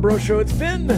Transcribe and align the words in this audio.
Breaux 0.00 0.18
Show. 0.18 0.38
It's 0.38 0.52
been 0.52 0.90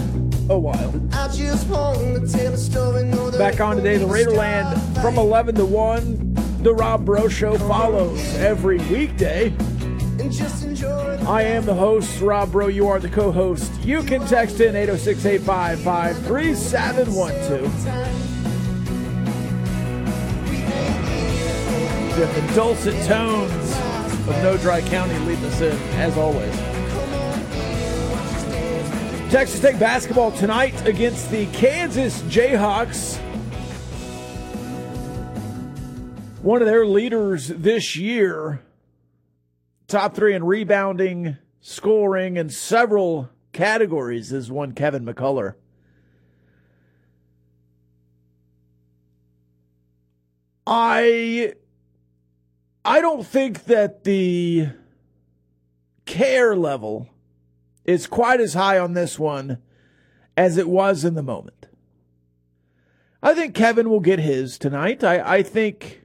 a 0.50 0.58
while. 0.58 0.92
I 1.12 1.28
just 1.28 1.68
want 1.68 1.98
to 1.98 2.26
tell 2.30 2.52
a 2.52 2.56
story. 2.56 3.10
Back 3.38 3.60
on 3.60 3.76
today, 3.76 3.96
the 3.96 4.06
Raiderland 4.06 4.78
from 5.00 5.16
11 5.18 5.54
to 5.56 5.64
1. 5.64 6.34
The 6.62 6.74
Rob 6.74 7.06
Breaux 7.06 7.28
Show 7.28 7.56
follows 7.56 8.20
every 8.36 8.78
weekday. 8.78 9.54
I 11.26 11.42
am 11.42 11.64
the 11.64 11.74
host, 11.74 12.20
Rob 12.20 12.52
Breaux. 12.52 12.68
You 12.68 12.88
are 12.88 12.98
the 12.98 13.08
co 13.08 13.32
host. 13.32 13.72
You 13.80 14.02
can 14.02 14.26
text 14.26 14.60
in 14.60 14.76
806 14.76 15.24
855 15.24 16.26
3712. 16.26 17.84
The 22.16 22.26
dulcet 22.54 23.06
tones 23.06 23.72
of 24.28 24.42
No 24.42 24.58
Dry 24.58 24.82
County 24.82 25.18
leading 25.20 25.44
us 25.46 25.60
in, 25.62 25.78
as 25.98 26.18
always. 26.18 26.69
Texas 29.30 29.60
Tech 29.60 29.78
basketball 29.78 30.32
tonight 30.32 30.88
against 30.88 31.30
the 31.30 31.46
Kansas 31.52 32.20
Jayhawks. 32.22 33.16
One 36.42 36.60
of 36.60 36.66
their 36.66 36.84
leaders 36.84 37.46
this 37.46 37.94
year, 37.94 38.60
top 39.86 40.16
three 40.16 40.34
in 40.34 40.42
rebounding, 40.42 41.36
scoring, 41.60 42.38
and 42.38 42.52
several 42.52 43.30
categories, 43.52 44.32
is 44.32 44.50
one 44.50 44.72
Kevin 44.72 45.04
McCullar. 45.04 45.54
I 50.66 51.52
I 52.84 53.00
don't 53.00 53.24
think 53.24 53.66
that 53.66 54.02
the 54.02 54.70
care 56.04 56.56
level 56.56 57.09
is 57.84 58.06
quite 58.06 58.40
as 58.40 58.54
high 58.54 58.78
on 58.78 58.94
this 58.94 59.18
one 59.18 59.58
as 60.36 60.56
it 60.56 60.68
was 60.68 61.04
in 61.04 61.14
the 61.14 61.22
moment. 61.22 61.66
I 63.22 63.34
think 63.34 63.54
Kevin 63.54 63.90
will 63.90 64.00
get 64.00 64.18
his 64.18 64.58
tonight. 64.58 65.04
I, 65.04 65.36
I 65.38 65.42
think, 65.42 66.02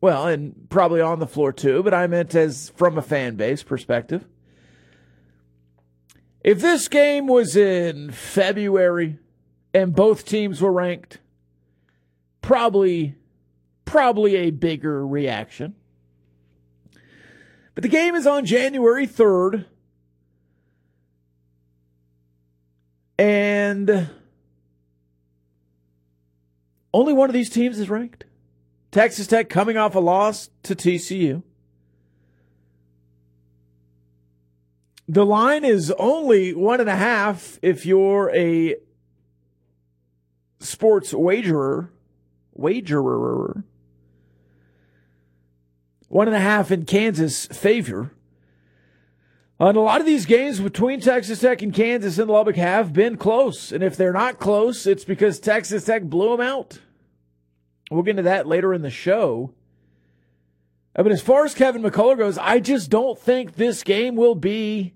well, 0.00 0.26
and 0.26 0.68
probably 0.68 1.00
on 1.00 1.20
the 1.20 1.26
floor 1.26 1.52
too, 1.52 1.82
but 1.82 1.94
I 1.94 2.06
meant 2.06 2.34
as 2.34 2.70
from 2.70 2.98
a 2.98 3.02
fan 3.02 3.36
base 3.36 3.62
perspective. 3.62 4.26
If 6.42 6.60
this 6.60 6.88
game 6.88 7.26
was 7.26 7.56
in 7.56 8.10
February 8.10 9.18
and 9.74 9.94
both 9.94 10.24
teams 10.24 10.60
were 10.60 10.72
ranked, 10.72 11.18
probably, 12.40 13.16
probably 13.84 14.36
a 14.36 14.50
bigger 14.50 15.06
reaction. 15.06 15.74
But 17.74 17.82
the 17.82 17.88
game 17.88 18.14
is 18.14 18.26
on 18.26 18.46
January 18.46 19.06
3rd. 19.06 19.66
And 23.86 24.08
uh, 24.08 24.10
only 26.92 27.12
one 27.12 27.30
of 27.30 27.34
these 27.34 27.50
teams 27.50 27.78
is 27.78 27.88
ranked. 27.88 28.24
Texas 28.90 29.28
Tech 29.28 29.48
coming 29.48 29.76
off 29.76 29.94
a 29.94 30.00
loss 30.00 30.50
to 30.64 30.74
TCU. 30.74 31.44
The 35.08 35.24
line 35.24 35.64
is 35.64 35.92
only 36.00 36.52
one 36.52 36.80
and 36.80 36.88
a 36.88 36.96
half 36.96 37.60
if 37.62 37.86
you're 37.86 38.34
a 38.34 38.74
sports 40.58 41.14
wagerer. 41.14 41.92
Wagerer. 42.54 43.62
One 46.08 46.26
and 46.26 46.36
a 46.36 46.40
half 46.40 46.72
in 46.72 46.86
Kansas' 46.86 47.46
favor. 47.46 48.15
And 49.58 49.76
a 49.76 49.80
lot 49.80 50.00
of 50.00 50.06
these 50.06 50.26
games 50.26 50.60
between 50.60 51.00
Texas 51.00 51.40
Tech 51.40 51.62
and 51.62 51.72
Kansas 51.72 52.18
and 52.18 52.28
Lubbock 52.28 52.56
have 52.56 52.92
been 52.92 53.16
close. 53.16 53.72
And 53.72 53.82
if 53.82 53.96
they're 53.96 54.12
not 54.12 54.38
close, 54.38 54.86
it's 54.86 55.04
because 55.04 55.40
Texas 55.40 55.84
Tech 55.84 56.02
blew 56.04 56.36
them 56.36 56.46
out. 56.46 56.78
We'll 57.90 58.02
get 58.02 58.12
into 58.12 58.22
that 58.24 58.46
later 58.46 58.74
in 58.74 58.82
the 58.82 58.90
show. 58.90 59.54
But 60.94 61.10
as 61.10 61.22
far 61.22 61.44
as 61.44 61.54
Kevin 61.54 61.82
McCullar 61.82 62.18
goes, 62.18 62.36
I 62.38 62.58
just 62.58 62.90
don't 62.90 63.18
think 63.18 63.54
this 63.54 63.82
game 63.82 64.14
will 64.14 64.34
be 64.34 64.94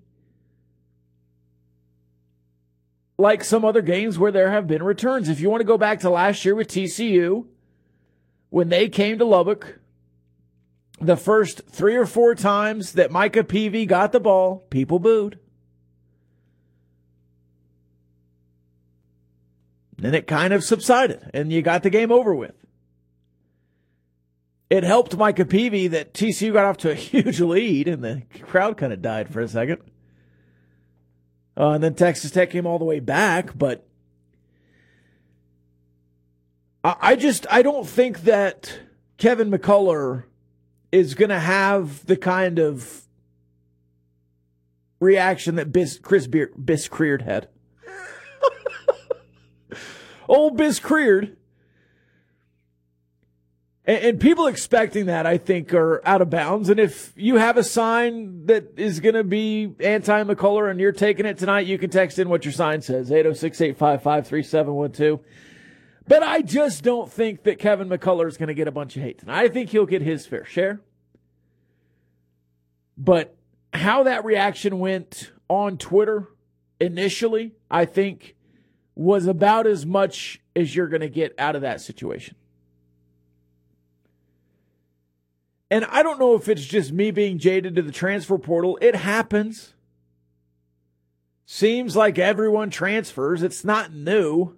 like 3.17 3.43
some 3.43 3.63
other 3.63 3.81
games 3.81 4.17
where 4.17 4.31
there 4.31 4.51
have 4.51 4.67
been 4.67 4.83
returns. 4.83 5.29
If 5.29 5.39
you 5.39 5.49
want 5.49 5.61
to 5.61 5.65
go 5.67 5.77
back 5.77 5.99
to 6.01 6.09
last 6.09 6.43
year 6.43 6.55
with 6.55 6.67
TCU, 6.67 7.45
when 8.49 8.69
they 8.69 8.89
came 8.89 9.17
to 9.19 9.25
Lubbock, 9.25 9.79
the 11.01 11.17
first 11.17 11.63
three 11.67 11.95
or 11.95 12.05
four 12.05 12.35
times 12.35 12.93
that 12.93 13.11
Micah 13.11 13.43
Peavy 13.43 13.85
got 13.85 14.11
the 14.11 14.19
ball, 14.19 14.65
people 14.69 14.99
booed. 14.99 15.39
Then 19.97 20.15
it 20.15 20.27
kind 20.27 20.53
of 20.53 20.63
subsided 20.63 21.29
and 21.33 21.51
you 21.51 21.61
got 21.61 21.83
the 21.83 21.89
game 21.89 22.11
over 22.11 22.33
with. 22.33 22.55
It 24.69 24.83
helped 24.83 25.17
Micah 25.17 25.45
Peavy 25.45 25.87
that 25.89 26.13
TCU 26.13 26.53
got 26.53 26.65
off 26.65 26.77
to 26.77 26.91
a 26.91 26.95
huge 26.95 27.39
lead 27.39 27.87
and 27.87 28.03
the 28.03 28.23
crowd 28.43 28.77
kind 28.77 28.93
of 28.93 29.01
died 29.01 29.29
for 29.29 29.41
a 29.41 29.47
second. 29.47 29.79
Uh, 31.57 31.71
and 31.71 31.83
then 31.83 31.93
Texas 31.93 32.31
Tech 32.31 32.51
came 32.51 32.65
all 32.65 32.79
the 32.79 32.85
way 32.85 32.99
back, 32.99 33.57
but 33.57 33.87
I, 36.83 36.95
I 37.01 37.15
just 37.15 37.45
I 37.51 37.61
don't 37.61 37.87
think 37.87 38.21
that 38.21 38.79
Kevin 39.17 39.51
McCullar 39.51 40.23
is 40.91 41.13
going 41.13 41.29
to 41.29 41.39
have 41.39 42.05
the 42.05 42.17
kind 42.17 42.59
of 42.59 43.03
reaction 44.99 45.55
that 45.55 45.71
Bis, 45.71 45.97
Chris 45.99 46.27
Beard, 46.27 46.53
Bis 46.63 46.87
had. 46.87 47.49
Old 50.29 50.57
Bis 50.57 50.79
Creard. 50.79 51.37
And, 53.83 54.03
and, 54.05 54.19
people 54.19 54.45
expecting 54.45 55.07
that, 55.07 55.25
I 55.25 55.39
think, 55.39 55.73
are 55.73 56.01
out 56.05 56.21
of 56.21 56.29
bounds. 56.29 56.69
And 56.69 56.79
if 56.79 57.13
you 57.15 57.37
have 57.37 57.57
a 57.57 57.63
sign 57.63 58.45
that 58.45 58.73
is 58.77 58.99
going 58.99 59.15
to 59.15 59.23
be 59.23 59.73
anti 59.79 60.23
McCullar 60.23 60.69
and 60.69 60.79
you're 60.79 60.91
taking 60.91 61.25
it 61.25 61.39
tonight, 61.39 61.65
you 61.65 61.79
can 61.79 61.89
text 61.89 62.19
in 62.19 62.29
what 62.29 62.45
your 62.45 62.51
sign 62.51 62.81
says 62.81 63.11
806 63.11 63.59
855 63.59 64.27
3712. 64.27 65.19
But 66.11 66.23
I 66.23 66.41
just 66.41 66.83
don't 66.83 67.09
think 67.09 67.43
that 67.43 67.57
Kevin 67.57 67.87
McCullar 67.87 68.27
is 68.27 68.35
going 68.35 68.49
to 68.49 68.53
get 68.53 68.67
a 68.67 68.71
bunch 68.71 68.97
of 68.97 69.01
hate 69.01 69.19
tonight. 69.19 69.45
I 69.45 69.47
think 69.47 69.69
he'll 69.69 69.85
get 69.85 70.01
his 70.01 70.25
fair 70.25 70.43
share. 70.43 70.81
But 72.97 73.33
how 73.71 74.03
that 74.03 74.25
reaction 74.25 74.79
went 74.79 75.31
on 75.47 75.77
Twitter 75.77 76.27
initially, 76.81 77.53
I 77.71 77.85
think, 77.85 78.35
was 78.93 79.25
about 79.25 79.67
as 79.67 79.85
much 79.85 80.41
as 80.53 80.75
you're 80.75 80.89
going 80.89 80.99
to 80.99 81.07
get 81.07 81.33
out 81.37 81.55
of 81.55 81.61
that 81.61 81.79
situation. 81.79 82.35
And 85.69 85.85
I 85.85 86.03
don't 86.03 86.19
know 86.19 86.35
if 86.35 86.49
it's 86.49 86.65
just 86.65 86.91
me 86.91 87.11
being 87.11 87.37
jaded 87.37 87.77
to 87.77 87.81
the 87.81 87.93
transfer 87.93 88.37
portal. 88.37 88.77
It 88.81 88.97
happens. 88.97 89.75
Seems 91.45 91.95
like 91.95 92.19
everyone 92.19 92.69
transfers. 92.69 93.43
It's 93.43 93.63
not 93.63 93.93
new. 93.93 94.57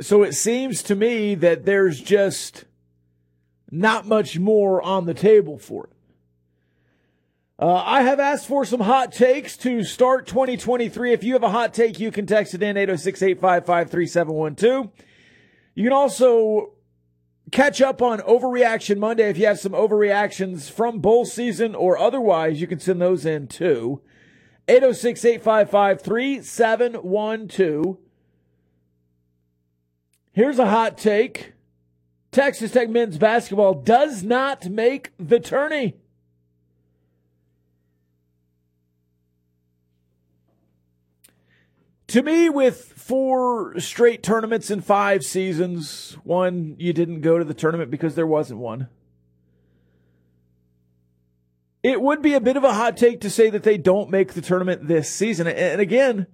So 0.00 0.22
it 0.22 0.34
seems 0.34 0.82
to 0.84 0.94
me 0.94 1.34
that 1.36 1.66
there's 1.66 2.00
just 2.00 2.64
not 3.70 4.06
much 4.06 4.38
more 4.38 4.80
on 4.80 5.04
the 5.06 5.14
table 5.14 5.58
for 5.58 5.84
it. 5.84 5.92
Uh, 7.58 7.82
I 7.84 8.02
have 8.02 8.18
asked 8.18 8.46
for 8.46 8.64
some 8.64 8.80
hot 8.80 9.12
takes 9.12 9.54
to 9.58 9.84
start 9.84 10.26
2023. 10.26 11.12
If 11.12 11.22
you 11.22 11.34
have 11.34 11.42
a 11.42 11.50
hot 11.50 11.74
take, 11.74 12.00
you 12.00 12.10
can 12.10 12.24
text 12.24 12.54
it 12.54 12.62
in 12.62 12.78
806 12.78 13.22
855 13.22 13.90
3712. 13.90 14.90
You 15.74 15.84
can 15.84 15.92
also 15.92 16.72
catch 17.52 17.82
up 17.82 18.00
on 18.00 18.20
Overreaction 18.20 18.96
Monday. 18.96 19.28
If 19.28 19.36
you 19.36 19.44
have 19.44 19.60
some 19.60 19.72
overreactions 19.72 20.70
from 20.70 21.00
bowl 21.00 21.26
season 21.26 21.74
or 21.74 21.98
otherwise, 21.98 22.62
you 22.62 22.66
can 22.66 22.80
send 22.80 23.02
those 23.02 23.26
in 23.26 23.46
too. 23.46 24.00
806 24.66 25.22
855 25.26 26.00
3712. 26.00 27.98
Here's 30.40 30.58
a 30.58 30.70
hot 30.70 30.96
take 30.96 31.52
Texas 32.32 32.72
Tech 32.72 32.88
men's 32.88 33.18
basketball 33.18 33.74
does 33.74 34.22
not 34.22 34.70
make 34.70 35.12
the 35.18 35.38
tourney. 35.38 35.96
To 42.06 42.22
me, 42.22 42.48
with 42.48 42.80
four 42.96 43.78
straight 43.80 44.22
tournaments 44.22 44.70
in 44.70 44.80
five 44.80 45.26
seasons, 45.26 46.16
one, 46.24 46.74
you 46.78 46.94
didn't 46.94 47.20
go 47.20 47.38
to 47.38 47.44
the 47.44 47.52
tournament 47.52 47.90
because 47.90 48.14
there 48.14 48.26
wasn't 48.26 48.60
one. 48.60 48.88
It 51.82 52.00
would 52.00 52.22
be 52.22 52.32
a 52.32 52.40
bit 52.40 52.56
of 52.56 52.64
a 52.64 52.72
hot 52.72 52.96
take 52.96 53.20
to 53.20 53.28
say 53.28 53.50
that 53.50 53.62
they 53.62 53.76
don't 53.76 54.08
make 54.08 54.32
the 54.32 54.40
tournament 54.40 54.88
this 54.88 55.10
season. 55.10 55.46
And 55.46 55.82
again, 55.82 56.28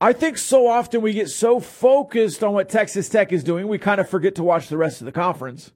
I 0.00 0.12
think 0.12 0.38
so 0.38 0.66
often 0.66 1.00
we 1.00 1.12
get 1.12 1.30
so 1.30 1.60
focused 1.60 2.42
on 2.42 2.52
what 2.52 2.68
Texas 2.68 3.08
Tech 3.08 3.32
is 3.32 3.44
doing, 3.44 3.68
we 3.68 3.78
kind 3.78 4.00
of 4.00 4.08
forget 4.08 4.34
to 4.36 4.42
watch 4.42 4.68
the 4.68 4.76
rest 4.76 5.00
of 5.00 5.06
the 5.06 5.12
conference. 5.12 5.72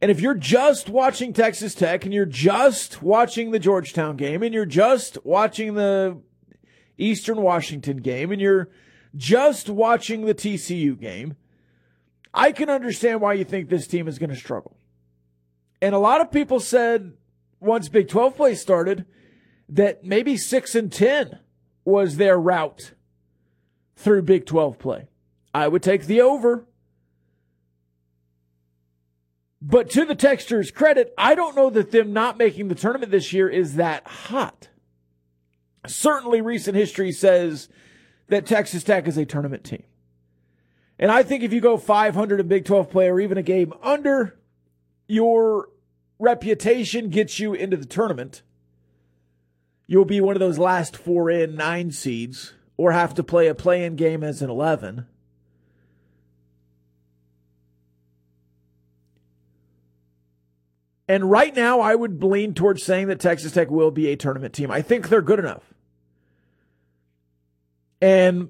And 0.00 0.10
if 0.10 0.20
you're 0.20 0.34
just 0.34 0.88
watching 0.88 1.32
Texas 1.32 1.76
Tech 1.76 2.04
and 2.04 2.12
you're 2.12 2.26
just 2.26 3.02
watching 3.02 3.52
the 3.52 3.60
Georgetown 3.60 4.16
game 4.16 4.42
and 4.42 4.52
you're 4.52 4.66
just 4.66 5.16
watching 5.24 5.74
the 5.74 6.20
Eastern 6.98 7.40
Washington 7.40 7.98
game 7.98 8.32
and 8.32 8.40
you're 8.40 8.68
just 9.14 9.68
watching 9.68 10.26
the 10.26 10.34
TCU 10.34 10.98
game, 10.98 11.36
I 12.34 12.50
can 12.50 12.68
understand 12.68 13.20
why 13.20 13.34
you 13.34 13.44
think 13.44 13.68
this 13.68 13.86
team 13.86 14.08
is 14.08 14.18
going 14.18 14.30
to 14.30 14.36
struggle. 14.36 14.76
And 15.80 15.94
a 15.94 15.98
lot 15.98 16.20
of 16.20 16.32
people 16.32 16.58
said 16.58 17.12
once 17.60 17.88
Big 17.88 18.08
12 18.08 18.36
play 18.36 18.54
started 18.56 19.06
that 19.68 20.04
maybe 20.04 20.36
6 20.36 20.74
and 20.74 20.92
10 20.92 21.38
was 21.84 22.16
their 22.16 22.38
route 22.38 22.92
through 23.96 24.22
Big 24.22 24.46
12 24.46 24.78
play. 24.78 25.08
I 25.54 25.68
would 25.68 25.82
take 25.82 26.06
the 26.06 26.20
over. 26.20 26.66
But 29.60 29.90
to 29.90 30.04
the 30.04 30.16
Texters' 30.16 30.74
credit, 30.74 31.14
I 31.16 31.34
don't 31.34 31.54
know 31.54 31.70
that 31.70 31.92
them 31.92 32.12
not 32.12 32.36
making 32.36 32.68
the 32.68 32.74
tournament 32.74 33.12
this 33.12 33.32
year 33.32 33.48
is 33.48 33.76
that 33.76 34.06
hot. 34.06 34.68
Certainly, 35.86 36.40
recent 36.40 36.76
history 36.76 37.12
says 37.12 37.68
that 38.28 38.46
Texas 38.46 38.82
Tech 38.82 39.06
is 39.06 39.16
a 39.16 39.24
tournament 39.24 39.62
team. 39.62 39.84
And 40.98 41.10
I 41.10 41.22
think 41.22 41.42
if 41.42 41.52
you 41.52 41.60
go 41.60 41.76
500 41.76 42.40
in 42.40 42.48
Big 42.48 42.64
12 42.64 42.90
play 42.90 43.08
or 43.08 43.20
even 43.20 43.38
a 43.38 43.42
game 43.42 43.72
under, 43.82 44.38
your 45.06 45.68
reputation 46.18 47.08
gets 47.08 47.40
you 47.40 47.54
into 47.54 47.76
the 47.76 47.86
tournament. 47.86 48.42
You'll 49.92 50.06
be 50.06 50.22
one 50.22 50.34
of 50.34 50.40
those 50.40 50.58
last 50.58 50.96
four 50.96 51.28
in 51.28 51.54
nine 51.54 51.90
seeds 51.90 52.54
or 52.78 52.92
have 52.92 53.12
to 53.16 53.22
play 53.22 53.48
a 53.48 53.54
play 53.54 53.84
in 53.84 53.94
game 53.94 54.24
as 54.24 54.40
an 54.40 54.48
11. 54.48 55.06
And 61.06 61.30
right 61.30 61.54
now, 61.54 61.80
I 61.80 61.94
would 61.94 62.24
lean 62.24 62.54
towards 62.54 62.82
saying 62.82 63.08
that 63.08 63.20
Texas 63.20 63.52
Tech 63.52 63.70
will 63.70 63.90
be 63.90 64.08
a 64.08 64.16
tournament 64.16 64.54
team. 64.54 64.70
I 64.70 64.80
think 64.80 65.10
they're 65.10 65.20
good 65.20 65.38
enough. 65.38 65.74
And 68.00 68.48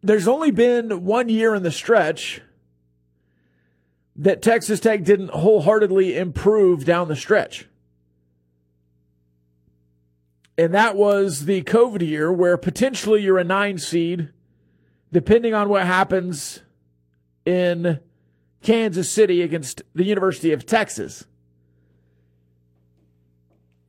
there's 0.00 0.28
only 0.28 0.52
been 0.52 1.04
one 1.04 1.28
year 1.28 1.56
in 1.56 1.64
the 1.64 1.72
stretch 1.72 2.40
that 4.14 4.42
Texas 4.42 4.78
Tech 4.78 5.02
didn't 5.02 5.30
wholeheartedly 5.30 6.16
improve 6.16 6.84
down 6.84 7.08
the 7.08 7.16
stretch. 7.16 7.66
And 10.58 10.72
that 10.72 10.96
was 10.96 11.44
the 11.44 11.62
COVID 11.62 12.06
year 12.06 12.32
where 12.32 12.56
potentially 12.56 13.22
you're 13.22 13.38
a 13.38 13.44
nine 13.44 13.78
seed, 13.78 14.30
depending 15.12 15.52
on 15.52 15.68
what 15.68 15.86
happens 15.86 16.60
in 17.44 18.00
Kansas 18.62 19.10
City 19.10 19.42
against 19.42 19.82
the 19.94 20.04
University 20.04 20.52
of 20.52 20.64
Texas. 20.64 21.26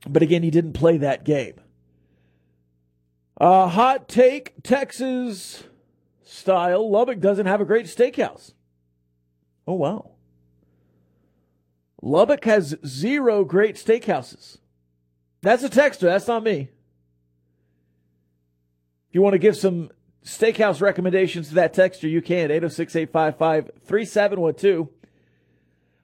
But 0.08 0.22
again, 0.22 0.44
he 0.44 0.52
didn't 0.52 0.74
play 0.74 0.98
that 0.98 1.24
game. 1.24 1.56
Uh, 3.40 3.68
hot 3.68 4.08
take 4.08 4.62
Texas 4.64 5.64
style. 6.24 6.90
Lubbock 6.90 7.20
doesn't 7.20 7.46
have 7.46 7.62
a 7.62 7.66
great 7.66 7.86
steakhouse. 7.86 8.54
Oh, 9.68 9.74
wow. 9.74 10.12
Lubbock 12.02 12.46
has 12.46 12.76
zero 12.86 13.44
great 13.44 13.76
steakhouses. 13.76 14.58
That's 15.42 15.64
a 15.64 15.70
texter. 15.70 16.02
That's 16.02 16.28
not 16.28 16.44
me. 16.44 16.70
If 19.10 19.16
you 19.16 19.22
want 19.22 19.34
to 19.34 19.40
give 19.40 19.56
some 19.56 19.92
steakhouse 20.24 20.82
recommendations 20.82 21.50
to 21.50 21.56
that 21.56 21.74
texter, 21.74 22.10
you 22.10 22.22
can. 22.22 22.52
806 22.52 22.96
855 22.96 23.72
3712. 23.86 24.90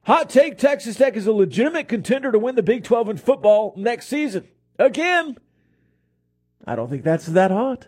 Hot 0.06 0.30
take 0.30 0.58
Texas 0.58 0.98
Tech 0.98 1.16
is 1.16 1.28
a 1.28 1.32
legitimate 1.32 1.88
contender 1.88 2.32
to 2.32 2.40
win 2.40 2.56
the 2.56 2.64
Big 2.64 2.84
12 2.84 3.10
in 3.10 3.18
football 3.18 3.74
next 3.78 4.08
season. 4.08 4.48
Again, 4.78 5.38
I 6.66 6.76
don't 6.76 6.90
think 6.90 7.04
that's 7.04 7.26
that 7.28 7.52
hot. 7.52 7.88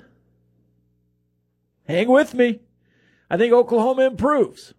Hang 1.87 2.07
with 2.07 2.33
me. 2.33 2.61
I 3.29 3.37
think 3.37 3.53
Oklahoma 3.53 4.03
improves. 4.03 4.73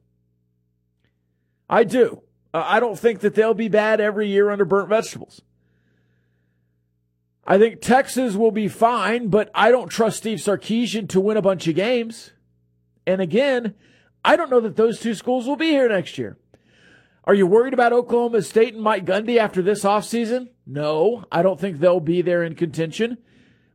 I 1.69 1.85
do. 1.85 2.23
Uh, 2.55 2.65
I 2.65 2.81
don't 2.81 2.99
think 2.99 3.21
that 3.21 3.35
they'll 3.35 3.55
be 3.55 3.69
bad 3.69 4.01
every 4.01 4.29
year 4.29 4.51
under 4.51 4.65
burnt 4.65 4.89
vegetables. 4.89 5.43
I 7.47 7.59
think 7.59 7.81
Texas 7.81 8.35
will 8.35 8.51
be 8.51 8.69
fine, 8.69 9.29
but 9.29 9.51
I 9.55 9.71
don't 9.71 9.89
trust 9.89 10.19
Steve 10.19 10.39
Sarkisian 10.39 11.09
to 11.11 11.21
win 11.21 11.37
a 11.37 11.43
bunch 11.43 11.69
of 11.69 11.77
games. 11.77 12.33
And 13.07 13.21
again, 13.21 13.75
I 14.25 14.35
don't 14.35 14.51
know 14.51 14.61
that 14.61 14.75
those 14.75 14.99
two 14.99 15.15
schools 15.15 15.47
will 15.47 15.57
be 15.57 15.71
here 15.71 15.89
next 15.89 16.19
year. 16.19 16.37
Are 17.25 17.35
you 17.35 17.47
worried 17.47 17.75
about 17.75 17.93
Oklahoma 17.93 18.43
State 18.43 18.75
and 18.75 18.83
Mike 18.83 19.05
Gundy 19.05 19.37
after 19.37 19.63
this 19.63 19.85
offseason? 19.85 20.49
No, 20.67 21.25
I 21.31 21.43
don't 21.43 21.61
think 21.61 21.79
they'll 21.79 22.01
be 22.01 22.23
there 22.23 22.43
in 22.43 22.57
contention. 22.57 23.19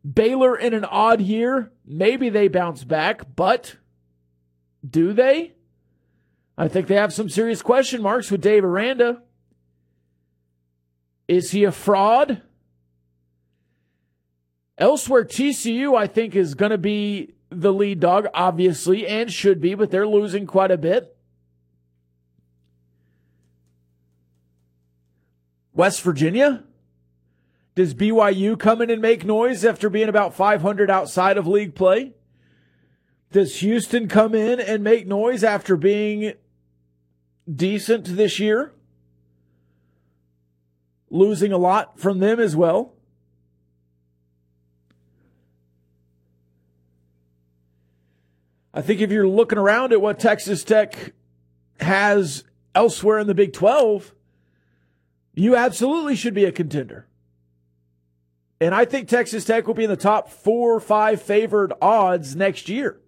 Baylor 0.10 0.58
in 0.58 0.74
an 0.74 0.86
odd 0.86 1.22
year, 1.22 1.72
maybe 1.86 2.30
they 2.30 2.48
bounce 2.48 2.84
back, 2.84 3.36
but 3.36 3.78
do 4.88 5.14
they? 5.14 5.54
I 6.58 6.68
think 6.68 6.88
they 6.88 6.96
have 6.96 7.14
some 7.14 7.30
serious 7.30 7.62
question 7.62 8.02
marks 8.02 8.32
with 8.32 8.42
Dave 8.42 8.66
Aranda. 8.66 9.22
Is 11.28 11.52
he 11.52 11.64
a 11.64 11.72
fraud? 11.72 12.42
Elsewhere, 14.82 15.24
TCU, 15.24 15.96
I 15.96 16.08
think, 16.08 16.36
is 16.36 16.56
going 16.56 16.72
to 16.72 16.78
be 16.78 17.36
the 17.52 17.72
lead 17.72 18.00
dog, 18.00 18.28
obviously, 18.34 19.08
and 19.08 19.32
should 19.32 19.62
be, 19.62 19.76
but 19.76 19.92
they're 19.92 20.08
losing 20.08 20.48
quite 20.48 20.72
a 20.72 20.78
bit. 20.78 21.16
West 25.72 26.02
Virginia? 26.02 26.64
Does 27.76 27.94
BYU 27.94 28.58
come 28.58 28.82
in 28.82 28.90
and 28.90 29.04
make 29.04 29.24
noise 29.24 29.64
after 29.64 29.88
being 29.88 30.10
about 30.10 30.34
500 30.34 30.90
outside 30.90 31.38
of 31.38 31.46
league 31.46 31.76
play? 31.76 32.14
Does 33.32 33.60
Houston 33.60 34.08
come 34.08 34.34
in 34.34 34.60
and 34.60 34.84
make 34.84 35.06
noise 35.06 35.44
after 35.44 35.78
being 35.78 36.34
decent 37.54 38.06
this 38.06 38.40
year? 38.40 38.74
Losing 41.12 41.52
a 41.52 41.58
lot 41.60 42.00
from 42.00 42.18
them 42.18 42.40
as 42.40 42.56
well. 42.56 42.96
I 48.74 48.82
think 48.82 49.02
if 49.02 49.12
you're 49.12 49.28
looking 49.28 49.58
around 49.58 49.92
at 49.92 50.02
what 50.02 50.20
Texas 50.20 50.64
Tech 50.64 51.14
has 51.80 52.44
elsewhere 52.74 53.20
in 53.20 53.28
the 53.28 53.36
Big 53.36 53.54
12, 53.54 54.14
you 55.34 55.56
absolutely 55.56 56.16
should 56.16 56.34
be 56.34 56.46
a 56.46 56.52
contender. 56.52 57.08
And 58.62 58.76
I 58.76 58.86
think 58.86 59.08
Texas 59.08 59.44
Tech 59.44 59.68
will 59.68 59.74
be 59.74 59.84
in 59.84 59.90
the 59.90 59.98
top 59.98 60.30
four 60.30 60.76
or 60.76 60.80
five 60.80 61.22
favored 61.22 61.74
odds 61.82 62.36
next 62.36 62.70
year. 62.70 63.00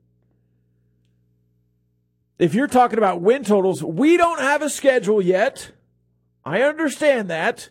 If 2.40 2.54
you're 2.54 2.68
talking 2.68 2.98
about 2.98 3.22
win 3.22 3.44
totals, 3.44 3.84
we 3.84 4.18
don't 4.18 4.40
have 4.40 4.62
a 4.62 4.70
schedule 4.70 5.22
yet. 5.22 5.72
I 6.44 6.64
understand 6.64 7.30
that. 7.30 7.70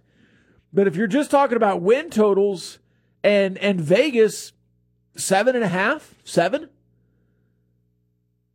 But 0.72 0.86
if 0.86 0.96
you're 0.96 1.06
just 1.06 1.30
talking 1.30 1.56
about 1.56 1.82
win 1.82 2.08
totals 2.08 2.78
and 3.22 3.58
and 3.58 3.80
Vegas 3.80 4.52
seven 5.16 5.54
and 5.54 5.64
a 5.64 5.68
half, 5.68 6.14
seven, 6.24 6.70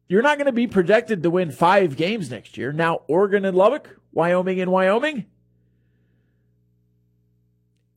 you're 0.08 0.22
not 0.22 0.38
going 0.38 0.46
to 0.46 0.54
be 0.54 0.68
projected 0.68 1.24
to 1.24 1.30
win 1.30 1.52
five 1.52 1.96
games 1.98 2.32
next 2.32 2.58
year. 2.58 2.72
Now, 2.72 3.02
Oregon 3.08 3.44
and 3.46 3.58
Lubbock, 3.58 4.00
Wyoming 4.12 4.62
and 4.62 4.72
Wyoming, 4.72 5.26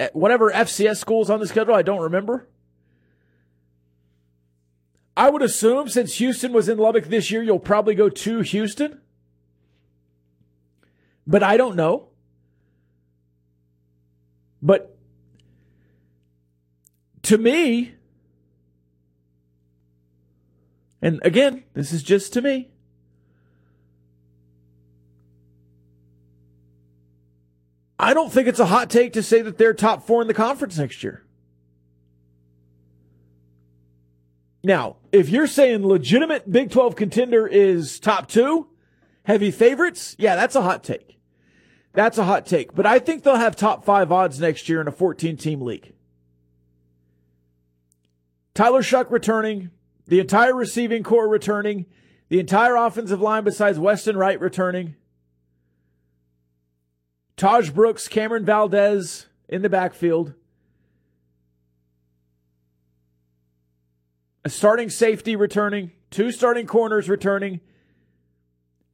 eh, 0.00 0.08
whatever 0.12 0.50
FCS 0.50 0.96
schools 0.96 1.30
on 1.30 1.40
the 1.40 1.46
schedule, 1.46 1.74
I 1.74 1.82
don't 1.82 2.00
remember. 2.00 2.48
I 5.16 5.30
would 5.30 5.42
assume 5.42 5.88
since 5.88 6.14
Houston 6.16 6.52
was 6.52 6.68
in 6.68 6.78
Lubbock 6.78 7.06
this 7.06 7.30
year, 7.30 7.42
you'll 7.42 7.58
probably 7.58 7.94
go 7.94 8.08
to 8.08 8.40
Houston. 8.40 9.00
But 11.26 11.42
I 11.42 11.56
don't 11.56 11.76
know. 11.76 12.08
But 14.62 14.96
to 17.22 17.38
me, 17.38 17.94
and 21.02 21.21
again, 21.23 21.64
this 21.75 21.92
is 21.92 22.02
just 22.02 22.33
to 22.35 22.42
me. 22.42 22.71
I 27.99 28.14
don't 28.14 28.33
think 28.33 28.49
it's 28.49 28.61
a 28.61 28.66
hot 28.66 28.88
take 28.88 29.12
to 29.12 29.23
say 29.23 29.42
that 29.42 29.59
they're 29.59 29.75
top 29.75 30.07
four 30.07 30.23
in 30.23 30.28
the 30.28 30.35
conference 30.35 30.78
next 30.78 31.02
year. 31.02 31.23
Now, 34.62 34.97
if 35.12 35.28
you're 35.28 35.47
saying 35.47 35.87
legitimate 35.87 36.50
Big 36.50 36.71
12 36.71 36.97
contender 36.97 37.47
is 37.47 37.99
top 37.99 38.28
two, 38.28 38.69
heavy 39.25 39.50
favorites, 39.50 40.16
yeah, 40.19 40.37
that's 40.37 40.54
a 40.54 40.62
hot 40.62 40.83
take. 40.83 41.19
That's 41.92 42.19
a 42.19 42.25
hot 42.25 42.47
take. 42.47 42.75
But 42.75 42.87
I 42.87 42.99
think 42.99 43.23
they'll 43.23 43.37
have 43.37 43.57
top 43.57 43.85
five 43.85 44.12
odds 44.12 44.40
next 44.40 44.69
year 44.69 44.80
in 44.80 44.88
a 44.88 44.92
14 44.92 45.37
team 45.37 45.61
league. 45.61 45.92
Tyler 48.54 48.83
Shough 48.83 49.11
returning, 49.11 49.71
the 50.10 50.18
entire 50.18 50.56
receiving 50.56 51.04
corps 51.04 51.28
returning, 51.28 51.86
the 52.30 52.40
entire 52.40 52.74
offensive 52.74 53.20
line 53.20 53.44
besides 53.44 53.78
Weston 53.78 54.16
Wright 54.16 54.40
returning. 54.40 54.96
Taj 57.36 57.70
Brooks, 57.70 58.08
Cameron 58.08 58.44
Valdez 58.44 59.26
in 59.48 59.62
the 59.62 59.68
backfield. 59.68 60.34
A 64.44 64.50
starting 64.50 64.90
safety 64.90 65.36
returning, 65.36 65.92
two 66.10 66.32
starting 66.32 66.66
corners 66.66 67.08
returning, 67.08 67.60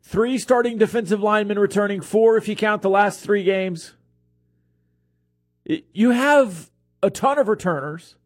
three 0.03 0.37
starting 0.37 0.77
defensive 0.77 1.23
linemen 1.23 1.59
returning, 1.59 2.03
four 2.03 2.37
if 2.37 2.47
you 2.47 2.55
count 2.55 2.83
the 2.83 2.91
last 2.91 3.21
three 3.21 3.43
games. 3.43 3.95
You 5.65 6.11
have 6.11 6.71
a 7.03 7.09
ton 7.09 7.39
of 7.39 7.49
returners. 7.49 8.17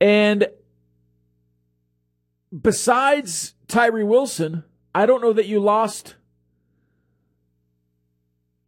And 0.00 0.48
besides 2.56 3.54
Tyree 3.66 4.04
Wilson, 4.04 4.64
I 4.94 5.06
don't 5.06 5.22
know 5.22 5.32
that 5.32 5.46
you 5.46 5.60
lost 5.60 6.16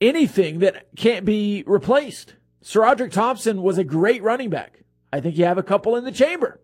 anything 0.01 0.61
that 0.61 0.87
can't 0.97 1.25
be 1.25 1.63
replaced. 1.67 2.35
SaRodorick 2.63 3.13
Thompson 3.13 3.63
was 3.63 3.79
a 3.79 3.85
great 3.85 4.23
running 4.23 4.51
back. 4.51 4.83
I 5.13 5.21
think 5.21 5.37
you 5.37 5.45
have 5.45 5.59
a 5.59 5.63
couple 5.63 5.97
in 5.97 6.05
the 6.05 6.13
chamber. 6.13 6.61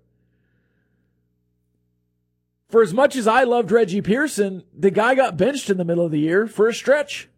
For 2.68 2.82
as 2.82 2.92
much 2.92 3.16
as 3.16 3.26
I 3.26 3.44
loved 3.44 3.70
Reggie 3.70 4.02
Pearson, 4.02 4.64
the 4.76 4.90
guy 4.90 5.14
got 5.14 5.36
benched 5.36 5.70
in 5.70 5.78
the 5.78 5.84
middle 5.84 6.04
of 6.04 6.10
the 6.10 6.20
year 6.20 6.46
for 6.46 6.68
a 6.68 6.74
stretch. 6.74 7.28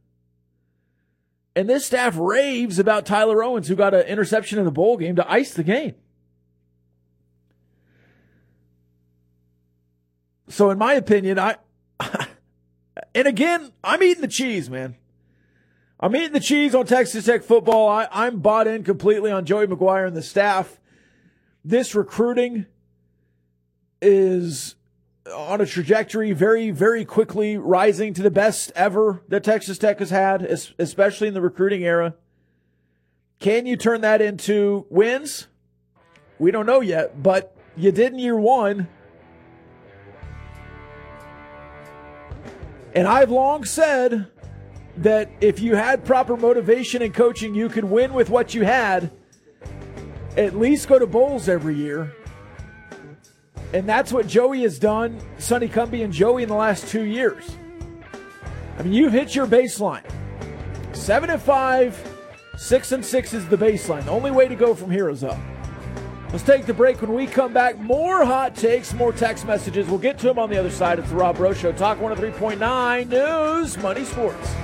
And 1.54 1.68
this 1.68 1.84
staff 1.84 2.16
raves 2.16 2.78
about 2.78 3.04
Tyler 3.04 3.42
Owens, 3.42 3.68
who 3.68 3.74
got 3.74 3.94
an 3.94 4.06
interception 4.06 4.58
in 4.58 4.64
the 4.64 4.70
bowl 4.70 4.96
game 4.96 5.16
to 5.16 5.30
ice 5.30 5.52
the 5.52 5.64
game. 5.64 5.94
So, 10.48 10.70
in 10.70 10.78
my 10.78 10.94
opinion, 10.94 11.38
I, 11.38 11.56
and 13.14 13.28
again, 13.28 13.72
I'm 13.84 14.02
eating 14.02 14.22
the 14.22 14.28
cheese, 14.28 14.70
man. 14.70 14.96
I'm 16.00 16.14
eating 16.14 16.32
the 16.32 16.40
cheese 16.40 16.74
on 16.74 16.86
Texas 16.86 17.26
Tech 17.26 17.42
football. 17.42 17.88
I, 17.88 18.08
I'm 18.10 18.40
bought 18.40 18.66
in 18.66 18.84
completely 18.84 19.30
on 19.30 19.44
Joey 19.44 19.66
McGuire 19.66 20.06
and 20.06 20.16
the 20.16 20.22
staff. 20.22 20.80
This 21.64 21.94
recruiting 21.94 22.66
is 24.00 24.76
on 25.34 25.60
a 25.60 25.66
trajectory 25.66 26.32
very, 26.32 26.70
very 26.70 27.04
quickly 27.04 27.58
rising 27.58 28.14
to 28.14 28.22
the 28.22 28.30
best 28.30 28.72
ever 28.74 29.22
that 29.28 29.44
Texas 29.44 29.76
Tech 29.76 29.98
has 29.98 30.10
had, 30.10 30.42
especially 30.78 31.28
in 31.28 31.34
the 31.34 31.40
recruiting 31.40 31.82
era. 31.82 32.14
Can 33.38 33.66
you 33.66 33.76
turn 33.76 34.00
that 34.00 34.22
into 34.22 34.86
wins? 34.88 35.48
We 36.38 36.50
don't 36.50 36.66
know 36.66 36.80
yet, 36.80 37.22
but 37.22 37.56
you 37.76 37.92
did 37.92 38.12
in 38.12 38.18
year 38.18 38.38
one. 38.38 38.88
And 42.94 43.06
I've 43.06 43.30
long 43.30 43.64
said 43.64 44.26
that 44.98 45.30
if 45.40 45.60
you 45.60 45.76
had 45.76 46.04
proper 46.04 46.36
motivation 46.36 47.02
and 47.02 47.14
coaching, 47.14 47.54
you 47.54 47.68
could 47.68 47.84
win 47.84 48.12
with 48.14 48.30
what 48.30 48.54
you 48.54 48.64
had. 48.64 49.10
At 50.36 50.56
least 50.56 50.88
go 50.88 50.98
to 50.98 51.06
bowls 51.06 51.48
every 51.48 51.74
year. 51.74 52.14
And 53.72 53.88
that's 53.88 54.12
what 54.12 54.26
Joey 54.26 54.62
has 54.62 54.78
done, 54.78 55.20
Sonny 55.38 55.68
Cumbie 55.68 56.02
and 56.02 56.12
Joey 56.12 56.42
in 56.42 56.48
the 56.48 56.54
last 56.54 56.88
two 56.88 57.04
years. 57.04 57.56
I 58.78 58.82
mean, 58.82 58.92
you've 58.92 59.12
hit 59.12 59.34
your 59.34 59.46
baseline. 59.46 60.04
Seven 60.92 61.30
and 61.30 61.42
five, 61.42 62.00
six 62.56 62.92
and 62.92 63.04
six 63.04 63.34
is 63.34 63.46
the 63.48 63.58
baseline. 63.58 64.04
The 64.04 64.10
only 64.10 64.30
way 64.30 64.48
to 64.48 64.54
go 64.54 64.74
from 64.74 64.90
here 64.90 65.10
is 65.10 65.22
up. 65.22 65.38
Let's 66.30 66.44
take 66.44 66.66
the 66.66 66.74
break. 66.74 67.00
When 67.00 67.14
we 67.14 67.26
come 67.26 67.54
back, 67.54 67.78
more 67.78 68.22
hot 68.22 68.54
takes, 68.54 68.92
more 68.92 69.12
text 69.12 69.46
messages. 69.46 69.88
We'll 69.88 69.98
get 69.98 70.18
to 70.18 70.26
them 70.26 70.38
on 70.38 70.50
the 70.50 70.58
other 70.58 70.70
side. 70.70 70.98
It's 70.98 71.08
the 71.08 71.16
Rob 71.16 71.36
Breaux 71.36 71.54
Show. 71.54 71.72
Talk 71.72 71.98
103.9 71.98 73.08
News, 73.08 73.78
Money 73.78 74.04
Sports. 74.04 74.54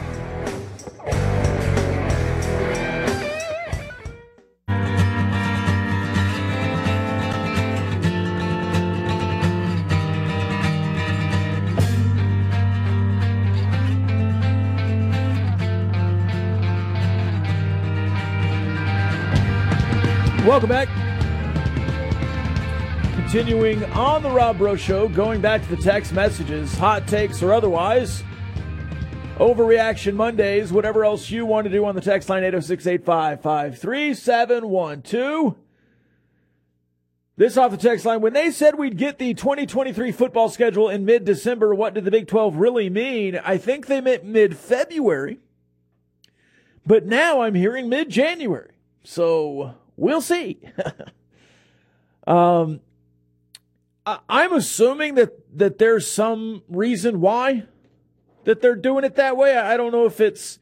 Welcome 20.47 20.68
back. 20.68 21.03
Continuing 23.34 23.82
on 23.86 24.22
the 24.22 24.30
Rob 24.30 24.58
Breaux 24.58 24.76
Show, 24.76 25.08
going 25.08 25.40
back 25.40 25.60
to 25.60 25.74
the 25.74 25.82
text 25.82 26.12
messages, 26.12 26.72
hot 26.72 27.08
takes 27.08 27.42
or 27.42 27.52
otherwise. 27.52 28.22
Overreaction 29.38 30.14
Mondays, 30.14 30.72
whatever 30.72 31.04
else 31.04 31.28
you 31.30 31.44
want 31.44 31.64
to 31.64 31.70
do 31.70 31.84
on 31.84 31.96
the 31.96 32.00
text 32.00 32.28
line 32.28 32.44
806 32.44 32.86
855 32.86 33.76
3712. 33.76 35.56
This 37.36 37.56
off 37.56 37.72
the 37.72 37.76
text 37.76 38.06
line. 38.06 38.20
When 38.20 38.34
they 38.34 38.52
said 38.52 38.78
we'd 38.78 38.96
get 38.96 39.18
the 39.18 39.34
2023 39.34 40.12
football 40.12 40.48
schedule 40.48 40.88
in 40.88 41.04
mid 41.04 41.24
December, 41.24 41.74
what 41.74 41.94
did 41.94 42.04
the 42.04 42.12
Big 42.12 42.28
12 42.28 42.54
really 42.54 42.88
mean? 42.88 43.40
I 43.44 43.58
think 43.58 43.88
they 43.88 44.00
meant 44.00 44.24
mid 44.24 44.56
February. 44.56 45.40
But 46.86 47.04
now 47.04 47.40
I'm 47.40 47.56
hearing 47.56 47.88
mid 47.88 48.10
January. 48.10 48.76
So 49.02 49.74
we'll 49.96 50.20
see. 50.20 50.60
um, 52.28 52.78
I'm 54.06 54.52
assuming 54.52 55.14
that 55.14 55.32
that 55.56 55.78
there's 55.78 56.11
some 56.11 56.62
reason 56.68 57.20
why 57.20 57.64
that 58.44 58.61
they're 58.61 58.76
doing 58.76 59.04
it 59.04 59.16
that 59.16 59.37
way. 59.37 59.56
I 59.56 59.76
don't 59.76 59.92
know 59.92 60.04
if 60.06 60.20
it's 60.20 60.58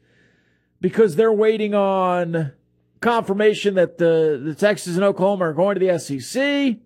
because 0.79 1.15
they're 1.15 1.33
waiting 1.33 1.73
on 1.73 2.53
confirmation 3.01 3.75
that 3.75 3.97
the, 3.97 4.41
the 4.43 4.55
Texas 4.55 4.95
and 4.95 5.03
Oklahoma 5.03 5.49
are 5.49 5.53
going 5.53 5.77
to 5.77 5.85
the 5.85 5.99
SEC, 5.99 6.77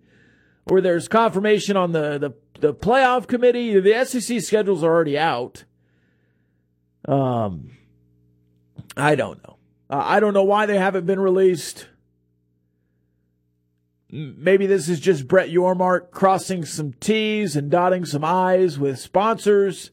or 0.66 0.80
there's 0.80 1.08
confirmation 1.08 1.76
on 1.76 1.92
the, 1.92 2.18
the, 2.18 2.34
the 2.60 2.74
playoff 2.74 3.26
committee. 3.26 3.78
The 3.78 4.04
SEC 4.04 4.42
schedules 4.42 4.82
are 4.82 4.92
already 4.92 5.16
out. 5.16 5.64
Um, 7.06 7.70
I 8.96 9.14
don't 9.14 9.42
know. 9.46 9.56
Uh, 9.88 10.02
I 10.04 10.20
don't 10.20 10.34
know 10.34 10.44
why 10.44 10.66
they 10.66 10.76
haven't 10.76 11.06
been 11.06 11.20
released. 11.20 11.88
Maybe 14.10 14.66
this 14.66 14.88
is 14.88 15.00
just 15.00 15.28
Brett 15.28 15.50
Yormark 15.50 16.10
crossing 16.10 16.64
some 16.64 16.94
T's 16.94 17.56
and 17.56 17.70
dotting 17.70 18.06
some 18.06 18.24
I's 18.24 18.78
with 18.78 18.98
sponsors 18.98 19.90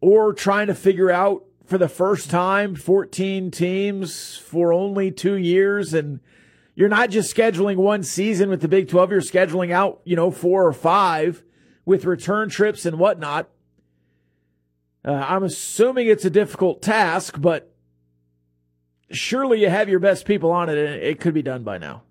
or 0.00 0.32
trying 0.32 0.68
to 0.68 0.74
figure 0.74 1.10
out 1.10 1.44
for 1.64 1.76
the 1.76 1.88
first 1.88 2.30
time 2.30 2.76
14 2.76 3.50
teams 3.50 4.36
for 4.36 4.72
only 4.72 5.10
two 5.10 5.36
years. 5.36 5.92
And 5.92 6.20
you're 6.76 6.88
not 6.88 7.10
just 7.10 7.34
scheduling 7.34 7.76
one 7.76 8.04
season 8.04 8.48
with 8.48 8.60
the 8.60 8.68
Big 8.68 8.88
12, 8.88 9.10
you're 9.10 9.20
scheduling 9.20 9.72
out, 9.72 10.00
you 10.04 10.14
know, 10.14 10.30
four 10.30 10.64
or 10.64 10.72
five 10.72 11.42
with 11.84 12.04
return 12.04 12.48
trips 12.48 12.86
and 12.86 12.98
whatnot. 12.98 13.48
Uh, 15.04 15.12
I'm 15.12 15.42
assuming 15.42 16.06
it's 16.06 16.24
a 16.24 16.30
difficult 16.30 16.80
task, 16.80 17.40
but 17.40 17.72
surely 19.10 19.60
you 19.60 19.68
have 19.68 19.88
your 19.88 19.98
best 19.98 20.24
people 20.24 20.50
on 20.50 20.68
it 20.68 20.78
and 20.78 21.02
it 21.02 21.20
could 21.20 21.34
be 21.34 21.42
done 21.42 21.62
by 21.62 21.78
now. 21.78 22.02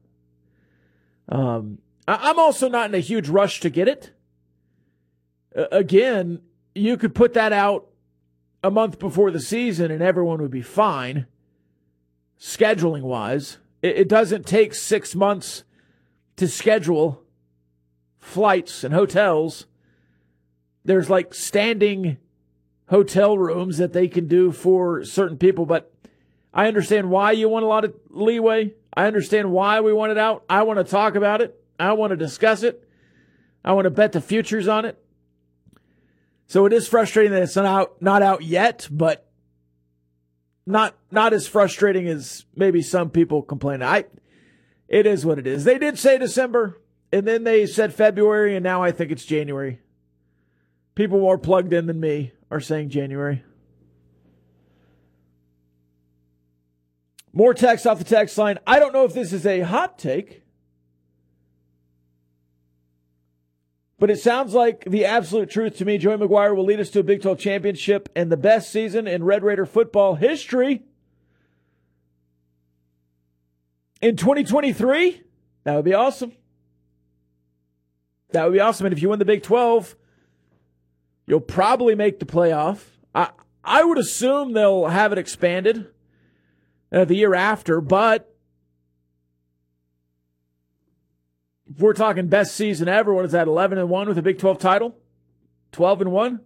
Um, 1.27 1.79
I- 2.07 2.29
I'm 2.29 2.39
also 2.39 2.69
not 2.69 2.89
in 2.89 2.95
a 2.95 2.99
huge 2.99 3.29
rush 3.29 3.59
to 3.61 3.69
get 3.69 3.87
it. 3.87 4.11
Uh, 5.55 5.65
again, 5.71 6.41
you 6.75 6.97
could 6.97 7.15
put 7.15 7.33
that 7.33 7.53
out 7.53 7.87
a 8.63 8.71
month 8.71 8.99
before 8.99 9.31
the 9.31 9.39
season 9.39 9.91
and 9.91 10.01
everyone 10.01 10.41
would 10.41 10.51
be 10.51 10.61
fine, 10.61 11.27
scheduling 12.39 13.03
wise. 13.03 13.57
It, 13.81 13.97
it 13.97 14.09
doesn't 14.09 14.45
take 14.45 14.73
six 14.73 15.15
months 15.15 15.63
to 16.35 16.47
schedule 16.47 17.23
flights 18.19 18.83
and 18.83 18.93
hotels. 18.93 19.65
There's 20.83 21.09
like 21.09 21.33
standing 21.33 22.17
hotel 22.89 23.37
rooms 23.37 23.77
that 23.77 23.93
they 23.93 24.07
can 24.07 24.27
do 24.27 24.51
for 24.51 25.03
certain 25.03 25.37
people, 25.37 25.65
but 25.65 25.93
I 26.53 26.67
understand 26.67 27.09
why 27.09 27.31
you 27.31 27.49
want 27.49 27.65
a 27.65 27.67
lot 27.67 27.85
of 27.85 27.93
leeway. 28.09 28.73
I 28.93 29.05
understand 29.05 29.51
why 29.51 29.81
we 29.81 29.93
want 29.93 30.11
it 30.11 30.17
out. 30.17 30.43
I 30.49 30.63
want 30.63 30.77
to 30.77 30.83
talk 30.83 31.15
about 31.15 31.41
it. 31.41 31.61
I 31.79 31.93
want 31.93 32.11
to 32.11 32.17
discuss 32.17 32.63
it. 32.63 32.87
I 33.63 33.73
want 33.73 33.85
to 33.85 33.91
bet 33.91 34.13
the 34.13 34.21
futures 34.21 34.67
on 34.67 34.85
it. 34.85 34.97
So 36.47 36.65
it 36.65 36.73
is 36.73 36.87
frustrating 36.87 37.31
that 37.31 37.43
it's 37.43 37.55
not 37.55 37.65
out, 37.65 38.01
not 38.01 38.23
out 38.23 38.43
yet, 38.43 38.87
but 38.89 39.29
not 40.65 40.95
not 41.11 41.33
as 41.33 41.47
frustrating 41.47 42.07
as 42.07 42.45
maybe 42.55 42.81
some 42.81 43.09
people 43.09 43.41
complain. 43.41 43.83
I 43.83 44.05
it 44.87 45.05
is 45.05 45.25
what 45.25 45.39
it 45.39 45.45
is. 45.45 45.63
They 45.63 45.77
did 45.77 45.99
say 45.99 46.17
December, 46.17 46.81
and 47.11 47.27
then 47.27 47.43
they 47.43 47.67
said 47.67 47.93
February, 47.93 48.55
and 48.55 48.63
now 48.63 48.81
I 48.81 48.91
think 48.91 49.11
it's 49.11 49.25
January. 49.25 49.79
People 50.95 51.19
more 51.19 51.37
plugged 51.37 51.73
in 51.73 51.85
than 51.85 51.99
me 51.99 52.33
are 52.49 52.59
saying 52.59 52.89
January. 52.89 53.43
More 57.31 57.53
text 57.53 57.85
off 57.85 57.99
the 57.99 58.03
text 58.03 58.37
line. 58.37 58.57
I 58.65 58.79
don't 58.79 58.93
know 58.93 59.05
if 59.05 59.13
this 59.13 59.33
is 59.33 59.45
a 59.45 59.61
hot 59.61 59.99
take, 59.99 60.43
but 63.99 64.09
it 64.09 64.19
sounds 64.19 64.53
like 64.53 64.85
the 64.85 65.05
absolute 65.05 65.49
truth 65.49 65.77
to 65.77 65.85
me. 65.85 65.97
Joey 65.97 66.17
McGuire 66.17 66.55
will 66.55 66.65
lead 66.65 66.79
us 66.79 66.89
to 66.91 66.99
a 66.99 67.03
Big 67.03 67.21
12 67.21 67.37
championship 67.37 68.09
and 68.15 68.31
the 68.31 68.37
best 68.37 68.71
season 68.71 69.07
in 69.07 69.23
Red 69.23 69.43
Raider 69.43 69.65
football 69.65 70.15
history. 70.15 70.83
In 74.01 74.15
2023, 74.15 75.21
that 75.65 75.75
would 75.75 75.85
be 75.85 75.93
awesome. 75.93 76.31
That 78.31 78.45
would 78.45 78.53
be 78.53 78.59
awesome. 78.59 78.85
And 78.85 78.93
if 78.93 79.01
you 79.01 79.09
win 79.09 79.19
the 79.19 79.25
Big 79.25 79.43
12, 79.43 79.95
you'll 81.27 81.41
probably 81.41 81.95
make 81.95 82.19
the 82.19 82.25
playoff. 82.25 82.85
I, 83.13 83.29
I 83.63 83.83
would 83.83 83.97
assume 83.97 84.53
they'll 84.53 84.87
have 84.87 85.11
it 85.11 85.17
expanded 85.17 85.87
uh, 86.91 87.05
the 87.05 87.15
year 87.15 87.35
after, 87.35 87.81
but 87.81 88.33
if 91.69 91.79
we're 91.79 91.93
talking 91.93 92.27
best 92.27 92.55
season 92.55 92.87
ever, 92.87 93.13
what 93.13 93.25
is 93.25 93.31
that, 93.31 93.47
11 93.47 93.77
and 93.77 93.89
1 93.89 94.07
with 94.07 94.17
a 94.17 94.21
Big 94.21 94.39
12 94.39 94.57
title? 94.59 94.95
12 95.71 96.01
and 96.01 96.11
1? 96.11 96.39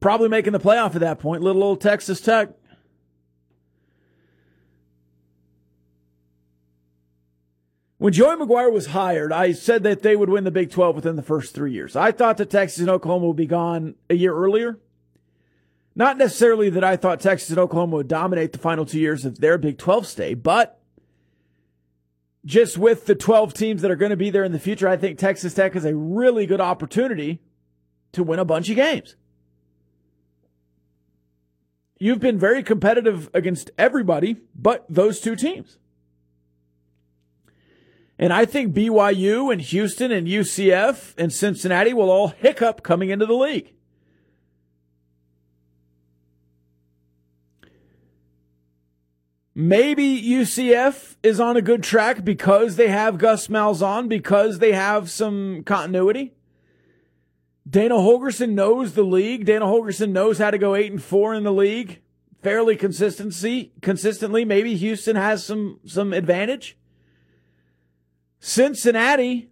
Probably 0.00 0.28
making 0.28 0.52
the 0.52 0.58
playoff 0.58 0.94
at 0.94 1.00
that 1.00 1.20
point. 1.20 1.42
Little 1.42 1.62
old 1.62 1.80
Texas 1.80 2.20
Tech. 2.20 2.48
When 7.98 8.12
Joey 8.12 8.34
McGuire 8.34 8.72
was 8.72 8.86
hired, 8.86 9.32
I 9.32 9.52
said 9.52 9.84
that 9.84 10.02
they 10.02 10.16
would 10.16 10.28
win 10.28 10.42
the 10.42 10.50
Big 10.50 10.72
12 10.72 10.96
within 10.96 11.14
the 11.14 11.22
first 11.22 11.54
three 11.54 11.72
years. 11.72 11.94
I 11.94 12.10
thought 12.10 12.36
that 12.38 12.50
Texas 12.50 12.80
and 12.80 12.90
Oklahoma 12.90 13.28
would 13.28 13.36
be 13.36 13.46
gone 13.46 13.94
a 14.10 14.16
year 14.16 14.34
earlier. 14.34 14.80
Not 15.94 16.16
necessarily 16.16 16.70
that 16.70 16.84
I 16.84 16.96
thought 16.96 17.20
Texas 17.20 17.50
and 17.50 17.58
Oklahoma 17.58 17.96
would 17.96 18.08
dominate 18.08 18.52
the 18.52 18.58
final 18.58 18.86
two 18.86 18.98
years 18.98 19.24
of 19.24 19.40
their 19.40 19.58
Big 19.58 19.78
12 19.78 20.06
stay, 20.06 20.34
but 20.34 20.80
just 22.44 22.78
with 22.78 23.06
the 23.06 23.14
12 23.14 23.54
teams 23.54 23.82
that 23.82 23.90
are 23.90 23.96
going 23.96 24.10
to 24.10 24.16
be 24.16 24.30
there 24.30 24.44
in 24.44 24.52
the 24.52 24.58
future, 24.58 24.88
I 24.88 24.96
think 24.96 25.18
Texas 25.18 25.54
Tech 25.54 25.76
is 25.76 25.84
a 25.84 25.94
really 25.94 26.46
good 26.46 26.60
opportunity 26.60 27.40
to 28.12 28.22
win 28.22 28.38
a 28.38 28.44
bunch 28.44 28.68
of 28.68 28.76
games. 28.76 29.16
You've 31.98 32.20
been 32.20 32.38
very 32.38 32.62
competitive 32.62 33.30
against 33.32 33.70
everybody 33.78 34.38
but 34.56 34.84
those 34.88 35.20
two 35.20 35.36
teams. 35.36 35.78
And 38.18 38.32
I 38.32 38.44
think 38.44 38.74
BYU 38.74 39.52
and 39.52 39.60
Houston 39.60 40.10
and 40.10 40.26
UCF 40.26 41.14
and 41.16 41.32
Cincinnati 41.32 41.92
will 41.92 42.10
all 42.10 42.28
hiccup 42.28 42.82
coming 42.82 43.10
into 43.10 43.26
the 43.26 43.34
league. 43.34 43.72
Maybe 49.54 50.22
UCF 50.22 51.16
is 51.22 51.38
on 51.38 51.56
a 51.56 51.62
good 51.62 51.82
track 51.82 52.24
because 52.24 52.76
they 52.76 52.88
have 52.88 53.18
Gus 53.18 53.48
Malzahn, 53.48 54.08
because 54.08 54.58
they 54.58 54.72
have 54.72 55.10
some 55.10 55.62
continuity. 55.64 56.32
Dana 57.68 57.94
Holgorsen 57.96 58.52
knows 58.52 58.94
the 58.94 59.02
league. 59.02 59.44
Dana 59.44 59.66
Holgorsen 59.66 60.10
knows 60.10 60.38
how 60.38 60.50
to 60.50 60.58
go 60.58 60.74
eight 60.74 60.90
and 60.90 61.02
four 61.02 61.34
in 61.34 61.44
the 61.44 61.52
league 61.52 62.02
fairly 62.42 62.76
consistency 62.76 63.72
consistently. 63.80 64.44
Maybe 64.44 64.76
Houston 64.76 65.16
has 65.16 65.44
some 65.44 65.80
some 65.86 66.12
advantage. 66.12 66.76
Cincinnati 68.40 69.48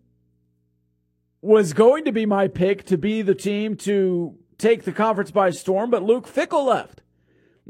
was 1.41 1.73
going 1.73 2.05
to 2.05 2.13
be 2.13 2.27
my 2.27 2.49
pick 2.49 2.85
to 2.87 2.99
be 2.99 3.23
the 3.23 3.35
team 3.35 3.77
to 3.77 4.37
take 4.59 4.83
the 4.83 4.93
conference 4.93 5.31
by 5.31 5.51
storm, 5.51 5.91
but 5.91 6.03
Luke 6.03 6.27
Fickell 6.27 6.67
left. 6.67 7.01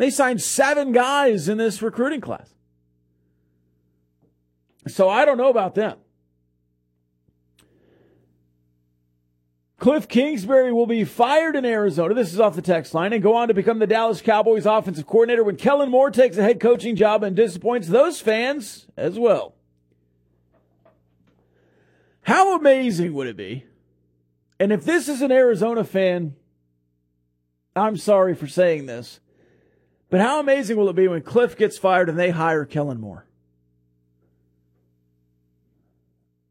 They 0.00 0.08
signed 0.08 0.40
seven 0.40 0.92
guys 0.92 1.46
in 1.46 1.58
this 1.58 1.82
recruiting 1.82 2.22
class. 2.22 2.54
So 4.88 5.10
I 5.10 5.26
don't 5.26 5.36
know 5.36 5.50
about 5.50 5.74
them. 5.74 5.98
Cliff 9.78 10.08
Kingsbury 10.08 10.72
will 10.72 10.86
be 10.86 11.04
fired 11.04 11.54
in 11.54 11.66
Arizona. 11.66 12.14
This 12.14 12.32
is 12.32 12.40
off 12.40 12.56
the 12.56 12.62
text 12.62 12.94
line 12.94 13.12
and 13.12 13.22
go 13.22 13.34
on 13.34 13.48
to 13.48 13.54
become 13.54 13.78
the 13.78 13.86
Dallas 13.86 14.22
Cowboys 14.22 14.64
offensive 14.64 15.06
coordinator 15.06 15.44
when 15.44 15.56
Kellen 15.56 15.90
Moore 15.90 16.10
takes 16.10 16.38
a 16.38 16.42
head 16.42 16.60
coaching 16.60 16.96
job 16.96 17.22
and 17.22 17.36
disappoints 17.36 17.86
those 17.88 18.22
fans 18.22 18.86
as 18.96 19.18
well. 19.18 19.54
How 22.22 22.56
amazing 22.56 23.12
would 23.12 23.26
it 23.26 23.36
be? 23.36 23.66
And 24.58 24.72
if 24.72 24.82
this 24.82 25.10
is 25.10 25.20
an 25.20 25.30
Arizona 25.30 25.84
fan, 25.84 26.36
I'm 27.76 27.98
sorry 27.98 28.34
for 28.34 28.46
saying 28.46 28.86
this, 28.86 29.20
but 30.10 30.20
how 30.20 30.40
amazing 30.40 30.76
will 30.76 30.88
it 30.88 30.96
be 30.96 31.08
when 31.08 31.22
Cliff 31.22 31.56
gets 31.56 31.78
fired 31.78 32.08
and 32.08 32.18
they 32.18 32.30
hire 32.30 32.64
Kellen 32.64 33.00
Moore? 33.00 33.26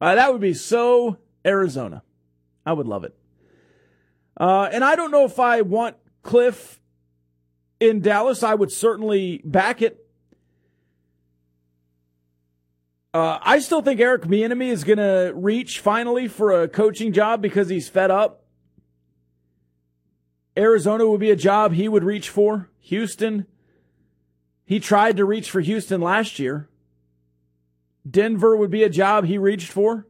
Uh, 0.01 0.15
that 0.15 0.31
would 0.31 0.41
be 0.41 0.53
so 0.53 1.17
Arizona. 1.45 2.03
I 2.65 2.73
would 2.73 2.87
love 2.87 3.03
it. 3.03 3.15
Uh, 4.39 4.69
and 4.71 4.83
I 4.83 4.95
don't 4.95 5.11
know 5.11 5.25
if 5.25 5.39
I 5.39 5.61
want 5.61 5.97
Cliff 6.23 6.79
in 7.79 7.99
Dallas. 7.99 8.41
I 8.43 8.53
would 8.53 8.71
certainly 8.71 9.41
back 9.43 9.81
it. 9.81 10.05
Uh, 13.13 13.39
I 13.41 13.59
still 13.59 13.81
think 13.81 13.99
Eric 13.99 14.23
Bieniemy 14.23 14.67
is 14.67 14.83
going 14.83 14.99
to 14.99 15.33
reach 15.35 15.79
finally 15.79 16.27
for 16.27 16.61
a 16.61 16.67
coaching 16.67 17.11
job 17.11 17.41
because 17.41 17.67
he's 17.67 17.89
fed 17.89 18.11
up. 18.11 18.38
Arizona 20.59 21.07
would 21.07 21.21
be 21.21 21.31
a 21.31 21.35
job 21.35 21.73
he 21.73 21.87
would 21.87 22.03
reach 22.03 22.29
for. 22.29 22.69
Houston, 22.81 23.47
he 24.65 24.79
tried 24.79 25.15
to 25.17 25.25
reach 25.25 25.49
for 25.49 25.61
Houston 25.61 26.01
last 26.01 26.37
year. 26.37 26.67
Denver 28.09 28.55
would 28.55 28.69
be 28.69 28.83
a 28.83 28.89
job 28.89 29.25
he 29.25 29.37
reached 29.37 29.71
for. 29.71 30.05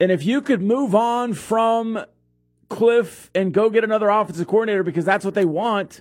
And 0.00 0.10
if 0.10 0.24
you 0.24 0.40
could 0.40 0.62
move 0.62 0.94
on 0.94 1.34
from 1.34 2.04
Cliff 2.70 3.30
and 3.34 3.52
go 3.52 3.68
get 3.68 3.84
another 3.84 4.08
offensive 4.08 4.46
coordinator 4.46 4.82
because 4.82 5.04
that's 5.04 5.24
what 5.24 5.34
they 5.34 5.44
want, 5.44 6.00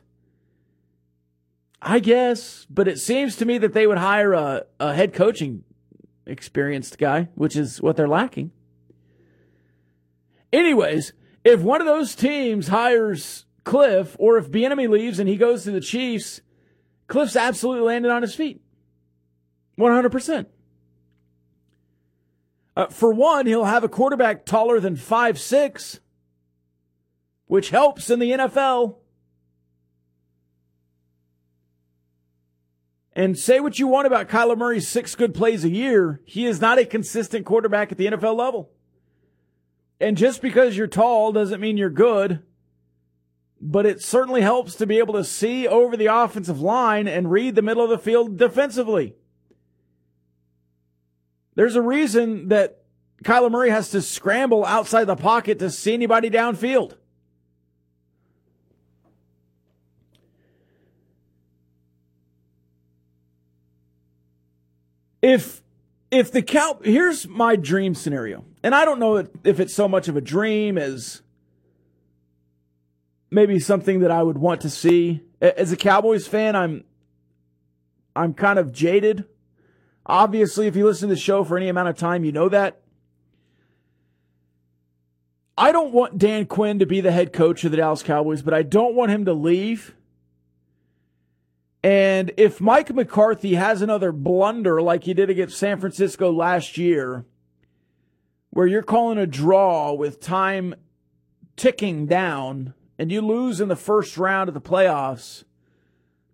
I 1.82 2.00
guess. 2.00 2.66
But 2.70 2.88
it 2.88 2.98
seems 2.98 3.36
to 3.38 3.46
me 3.46 3.58
that 3.58 3.74
they 3.74 3.88
would 3.88 3.98
hire 3.98 4.34
a, 4.34 4.66
a 4.80 4.94
head 4.94 5.14
coaching 5.14 5.66
experienced 6.26 6.98
guy, 6.98 7.28
which 7.36 7.58
is 7.58 7.82
what 7.82 7.98
they're 7.98 8.08
lacking. 8.08 8.52
Anyways, 10.52 11.14
if 11.44 11.62
one 11.62 11.82
of 11.82 11.88
those 11.88 12.16
teams 12.16 12.68
hires 12.68 13.46
Cliff, 13.64 14.16
or 14.20 14.38
if 14.38 14.50
Bieniemy 14.50 14.90
leaves 14.90 15.20
and 15.20 15.30
he 15.30 15.36
goes 15.36 15.64
to 15.64 15.72
the 15.72 15.82
Chiefs, 15.82 16.42
Cliff's 17.08 17.36
absolutely 17.36 17.86
landed 17.86 18.12
on 18.12 18.22
his 18.22 18.36
feet. 18.36 18.62
100%. 19.78 20.46
Uh, 22.76 22.88
for 22.88 23.14
one, 23.14 23.46
he'll 23.46 23.66
have 23.66 23.84
a 23.84 23.90
quarterback 23.90 24.46
taller 24.46 24.80
than 24.80 24.96
five 24.96 25.40
six, 25.40 26.00
which 27.46 27.70
helps 27.72 28.10
in 28.10 28.20
the 28.20 28.32
NFL. 28.32 28.96
And 33.14 33.38
say 33.38 33.60
what 33.60 33.80
you 33.80 33.88
want 33.88 34.08
about 34.08 34.30
Kyler 34.30 34.58
Murray's 34.58 34.88
six 34.88 35.14
good 35.14 35.34
plays 35.34 35.66
a 35.66 35.70
year, 35.70 36.22
he 36.24 36.46
is 36.46 36.62
not 36.62 36.80
a 36.80 36.86
consistent 36.86 37.46
quarterback 37.46 37.92
at 37.92 37.98
the 37.98 38.06
NFL 38.06 38.38
level. 38.38 38.72
And 40.00 40.18
just 40.18 40.42
because 40.42 40.78
you're 40.78 40.88
tall 40.88 41.32
doesn't 41.32 41.60
mean 41.60 41.78
you're 41.78 41.90
good. 41.90 42.44
But 43.62 43.86
it 43.86 44.02
certainly 44.02 44.42
helps 44.42 44.76
to 44.76 44.88
be 44.88 45.00
able 45.00 45.16
to 45.16 45.24
see 45.24 45.68
over 45.68 45.98
the 45.98 46.06
offensive 46.06 46.62
line 46.62 47.08
and 47.08 47.30
read 47.30 47.56
the 47.56 47.62
middle 47.62 47.84
of 47.84 47.90
the 47.90 47.98
field 47.98 48.38
defensively. 48.38 49.16
There's 51.56 51.76
a 51.76 51.82
reason 51.82 52.48
that 52.48 52.84
Kyler 53.24 53.52
Murray 53.52 53.70
has 53.70 53.90
to 53.92 54.02
scramble 54.02 54.64
outside 54.66 55.06
the 55.06 55.18
pocket 55.18 55.60
to 55.60 55.70
see 55.70 55.94
anybody 55.94 56.30
downfield. 56.30 56.96
If 65.22 65.62
if 66.12 66.32
the 66.32 66.42
cow 66.42 66.80
here's 66.82 67.28
my 67.28 67.58
dream 67.58 67.94
scenario. 67.94 68.46
And 68.64 68.76
I 68.76 68.86
don't 68.86 69.00
know 69.00 69.28
if 69.44 69.60
it's 69.60 69.74
so 69.74 69.88
much 69.88 70.08
of 70.08 70.18
a 70.18 70.22
dream 70.22 70.78
as 70.78 71.22
maybe 73.32 73.60
something 73.60 74.02
that 74.02 74.12
I 74.12 74.24
would 74.24 74.38
want 74.38 74.62
to 74.62 74.70
see. 74.70 75.22
As 75.42 75.72
a 75.72 75.78
Cowboys 75.78 76.28
fan, 76.28 76.56
I'm 76.56 76.84
I'm 78.16 78.34
kind 78.34 78.60
of 78.60 78.74
jaded. 78.74 79.26
Obviously, 80.06 80.68
if 80.68 80.76
you 80.76 80.86
listen 80.86 81.08
to 81.08 81.16
the 81.16 81.22
show 81.22 81.44
for 81.44 81.56
any 81.56 81.70
amount 81.70 81.90
of 81.90 81.98
time, 81.98 82.26
you 82.26 82.32
know 82.32 82.50
that. 82.50 82.82
I 85.58 85.72
don't 85.72 85.94
want 85.94 86.18
Dan 86.18 86.46
Quinn 86.46 86.80
to 86.80 86.86
be 86.86 87.02
the 87.02 87.12
head 87.12 87.34
coach 87.34 87.64
of 87.64 87.72
the 87.72 87.78
Dallas 87.78 88.02
Cowboys, 88.02 88.42
but 88.42 88.54
I 88.54 88.64
don't 88.64 88.96
want 88.96 89.12
him 89.12 89.26
to 89.26 89.34
leave. 89.34 89.94
And 91.84 92.32
if 92.38 92.60
Mike 92.60 92.94
McCarthy 92.94 93.56
has 93.56 93.82
another 93.82 94.12
blunder 94.12 94.82
like 94.82 95.04
he 95.04 95.14
did 95.14 95.30
against 95.30 95.58
San 95.58 95.80
Francisco 95.80 96.32
last 96.32 96.78
year, 96.78 97.26
where 98.52 98.68
you're 98.68 98.82
calling 98.82 99.18
a 99.18 99.28
draw 99.28 99.94
with 99.94 100.20
time 100.20 100.76
ticking 101.56 102.06
down 102.06 102.74
and 102.98 103.12
you 103.12 103.22
lose 103.22 103.62
in 103.62 103.68
the 103.68 103.76
first 103.76 104.18
round 104.18 104.48
of 104.48 104.54
the 104.54 104.62
playoffs 104.62 105.44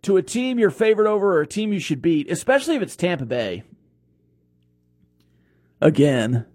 to 0.02 0.18
a 0.18 0.22
team 0.22 0.60
you're 0.60 0.70
favored 0.70 1.08
over 1.08 1.36
or 1.36 1.42
a 1.42 1.48
team 1.48 1.74
you 1.74 1.80
should 1.80 2.02
beat, 2.02 2.30
especially 2.30 2.76
if 2.76 2.82
it's 2.82 2.96
Tampa 2.96 3.26
Bay. 3.26 3.64
Again. 5.82 6.46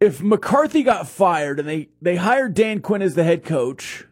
If 0.00 0.22
McCarthy 0.22 0.82
got 0.82 1.08
fired 1.08 1.60
and 1.60 1.68
they, 1.68 1.90
they 2.00 2.16
hired 2.16 2.54
Dan 2.54 2.80
Quinn 2.80 3.02
as 3.02 3.14
the 3.14 3.24
head 3.24 3.44
coach, 3.44 4.06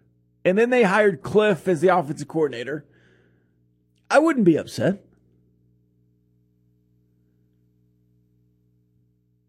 and 0.45 0.57
then 0.57 0.71
they 0.71 0.83
hired 0.83 1.23
Cliff 1.23 1.67
as 1.67 1.81
the 1.81 1.89
offensive 1.89 2.29
coordinator, 2.29 2.87
I 4.11 4.19
wouldn't 4.19 4.45
be 4.45 4.57
upset. 4.57 5.08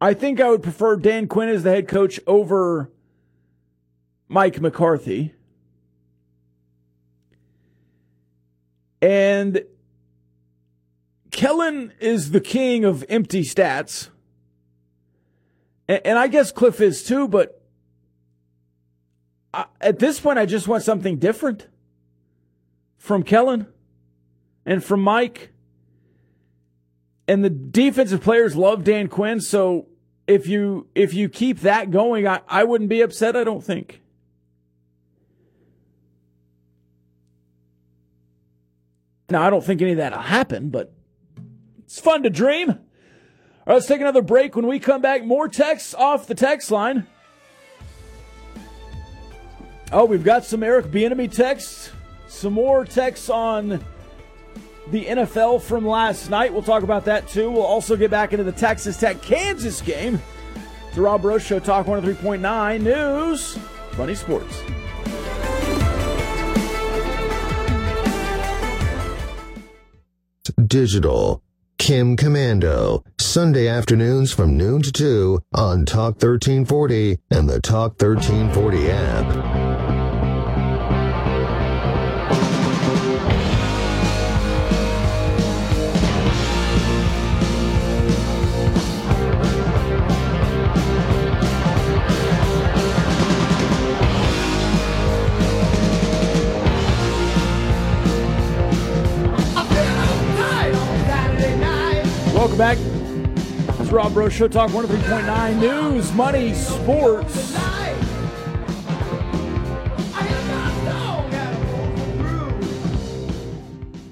I 0.01 0.13
think 0.13 0.39
I 0.39 0.49
would 0.49 0.63
prefer 0.63 0.95
Dan 0.95 1.27
Quinn 1.27 1.49
as 1.49 1.63
the 1.63 1.71
head 1.71 1.87
coach 1.87 2.19
over 2.25 2.89
Mike 4.27 4.61
McCarthy. 4.61 5.33
And 9.01 9.63
Kellen 11.31 11.93
is 11.99 12.31
the 12.31 12.41
king 12.41 12.85
of 12.85 13.03
empty 13.09 13.43
stats. 13.43 14.09
And, 15.87 16.19
I 16.19 16.27
guess 16.27 16.51
Cliff 16.51 16.81
is 16.81 17.03
too, 17.03 17.27
but 17.27 17.63
at 19.81 19.97
this 19.97 20.19
point, 20.19 20.37
I 20.37 20.45
just 20.45 20.67
want 20.67 20.83
something 20.83 21.17
different 21.17 21.67
from 22.97 23.23
Kellen 23.23 23.65
and 24.65 24.83
from 24.83 25.01
Mike. 25.01 25.51
And 27.27 27.43
the 27.43 27.49
defensive 27.49 28.21
players 28.21 28.55
love 28.55 28.83
Dan 28.83 29.07
Quinn, 29.07 29.41
so 29.41 29.87
if 30.29 30.45
you 30.45 30.87
if 30.93 31.15
you 31.15 31.27
keep 31.27 31.61
that 31.61 31.89
going, 31.89 32.27
I, 32.27 32.41
I 32.47 32.63
wouldn't 32.63 32.89
be 32.89 33.01
upset, 33.01 33.35
I 33.35 33.43
don't 33.43 33.63
think. 33.63 33.99
Now, 39.31 39.41
I 39.43 39.49
don't 39.49 39.63
think 39.63 39.81
any 39.81 39.91
of 39.91 39.97
that 39.97 40.11
will 40.11 40.19
happen, 40.19 40.69
but 40.69 40.93
it's 41.79 41.99
fun 41.99 42.23
to 42.23 42.29
dream. 42.29 42.69
All 42.69 42.77
right, 43.65 43.73
let's 43.73 43.87
take 43.87 44.01
another 44.01 44.21
break. 44.21 44.55
When 44.55 44.67
we 44.67 44.79
come 44.79 45.01
back, 45.01 45.23
more 45.23 45.47
texts 45.47 45.95
off 45.95 46.27
the 46.27 46.35
text 46.35 46.69
line. 46.69 47.07
Oh, 49.91 50.05
we've 50.05 50.23
got 50.23 50.45
some 50.45 50.61
Eric 50.61 50.87
Bieniemy 50.87 51.31
texts, 51.31 51.91
some 52.27 52.53
more 52.53 52.85
texts 52.85 53.31
on 53.31 53.83
the 54.91 55.05
NFL 55.05 55.61
from 55.61 55.85
last 55.85 56.29
night. 56.29 56.51
We'll 56.51 56.63
talk 56.63 56.83
about 56.83 57.05
that 57.05 57.27
too. 57.27 57.49
We'll 57.49 57.61
also 57.61 57.95
get 57.95 58.11
back 58.11 58.33
into 58.33 58.43
the 58.43 58.51
Texas 58.51 58.99
Tech 58.99 59.21
Kansas 59.21 59.81
game. 59.81 60.21
The 60.95 61.01
Rob 61.01 61.21
Breaux 61.21 61.37
Show, 61.37 61.59
Talk 61.59 61.85
103.9 61.85 62.81
News, 62.81 63.57
Funny 63.91 64.15
Sports. 64.15 64.61
Digital. 70.65 71.43
Kim 71.77 72.17
Komando, 72.17 73.03
Sunday 73.19 73.67
afternoons 73.67 74.31
from 74.33 74.57
noon 74.57 74.81
to 74.81 74.91
2 74.91 75.39
on 75.55 75.85
Talk 75.85 76.21
1340 76.21 77.17
and 77.31 77.49
the 77.49 77.61
Talk 77.61 77.99
1340 77.99 78.91
app. 78.91 79.58
Back. 102.59 102.77
It's 103.79 103.89
Rob 103.89 104.13
Breaux 104.13 104.27
Show 104.27 104.49
Talk 104.49 104.71
103.9 104.71 105.59
News, 105.61 106.11
Money, 106.11 106.53
Sports. 106.53 107.53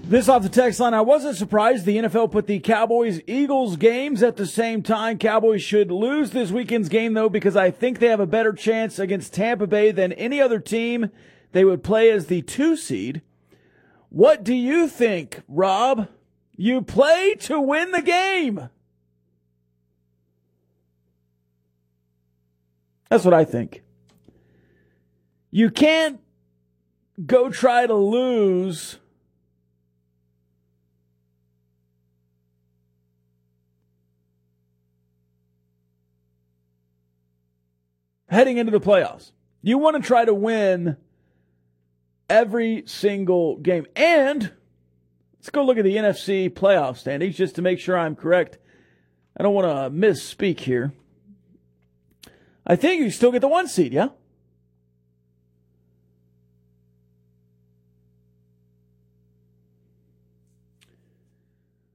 This 0.03 0.29
off 0.29 0.43
the 0.43 0.49
text 0.49 0.79
line. 0.79 0.93
I 0.93 1.01
wasn't 1.01 1.35
surprised 1.35 1.83
the 1.83 1.97
NFL 1.97 2.31
put 2.31 2.47
the 2.47 2.61
Cowboys 2.61 3.19
Eagles 3.27 3.75
games 3.75 4.23
at 4.23 4.37
the 4.37 4.45
same 4.45 4.81
time. 4.81 5.17
Cowboys 5.17 5.61
should 5.61 5.91
lose 5.91 6.31
this 6.31 6.49
weekend's 6.49 6.87
game 6.87 7.15
though 7.15 7.27
because 7.27 7.57
I 7.57 7.69
think 7.69 7.99
they 7.99 8.07
have 8.07 8.21
a 8.21 8.25
better 8.25 8.53
chance 8.53 8.97
against 8.97 9.33
Tampa 9.33 9.67
Bay 9.67 9.91
than 9.91 10.13
any 10.13 10.39
other 10.39 10.61
team 10.61 11.11
they 11.51 11.65
would 11.65 11.83
play 11.83 12.09
as 12.09 12.27
the 12.27 12.43
two 12.43 12.77
seed. 12.77 13.23
What 14.07 14.45
do 14.45 14.53
you 14.53 14.87
think, 14.87 15.41
Rob? 15.49 16.07
You 16.57 16.81
play 16.81 17.35
to 17.41 17.61
win 17.61 17.91
the 17.91 18.01
game. 18.01 18.69
That's 23.09 23.23
what 23.23 23.33
I 23.33 23.45
think. 23.45 23.83
You 25.51 25.69
can't 25.69 26.19
go 27.25 27.49
try 27.49 27.87
to 27.87 27.93
lose 27.93 28.97
heading 38.29 38.57
into 38.57 38.71
the 38.71 38.79
playoffs. 38.79 39.31
You 39.61 39.77
want 39.77 39.95
to 39.95 40.01
try 40.01 40.25
to 40.25 40.33
win 40.33 40.97
every 42.29 42.83
single 42.87 43.57
game. 43.57 43.85
And 43.95 44.51
Let's 45.47 45.55
go 45.55 45.63
look 45.63 45.77
at 45.77 45.85
the 45.85 45.95
NFC 45.95 46.49
playoff 46.49 46.97
standings 46.97 47.37
just 47.37 47.55
to 47.55 47.61
make 47.61 47.79
sure 47.79 47.97
I'm 47.97 48.17
correct. 48.17 48.57
I 49.37 49.43
don't 49.43 49.53
want 49.53 49.65
to 49.65 49.97
misspeak 49.97 50.59
here. 50.59 50.91
I 52.65 52.75
think 52.75 53.01
you 53.01 53.09
still 53.09 53.31
get 53.31 53.39
the 53.39 53.47
one 53.47 53.69
seed, 53.69 53.93
yeah? 53.93 54.09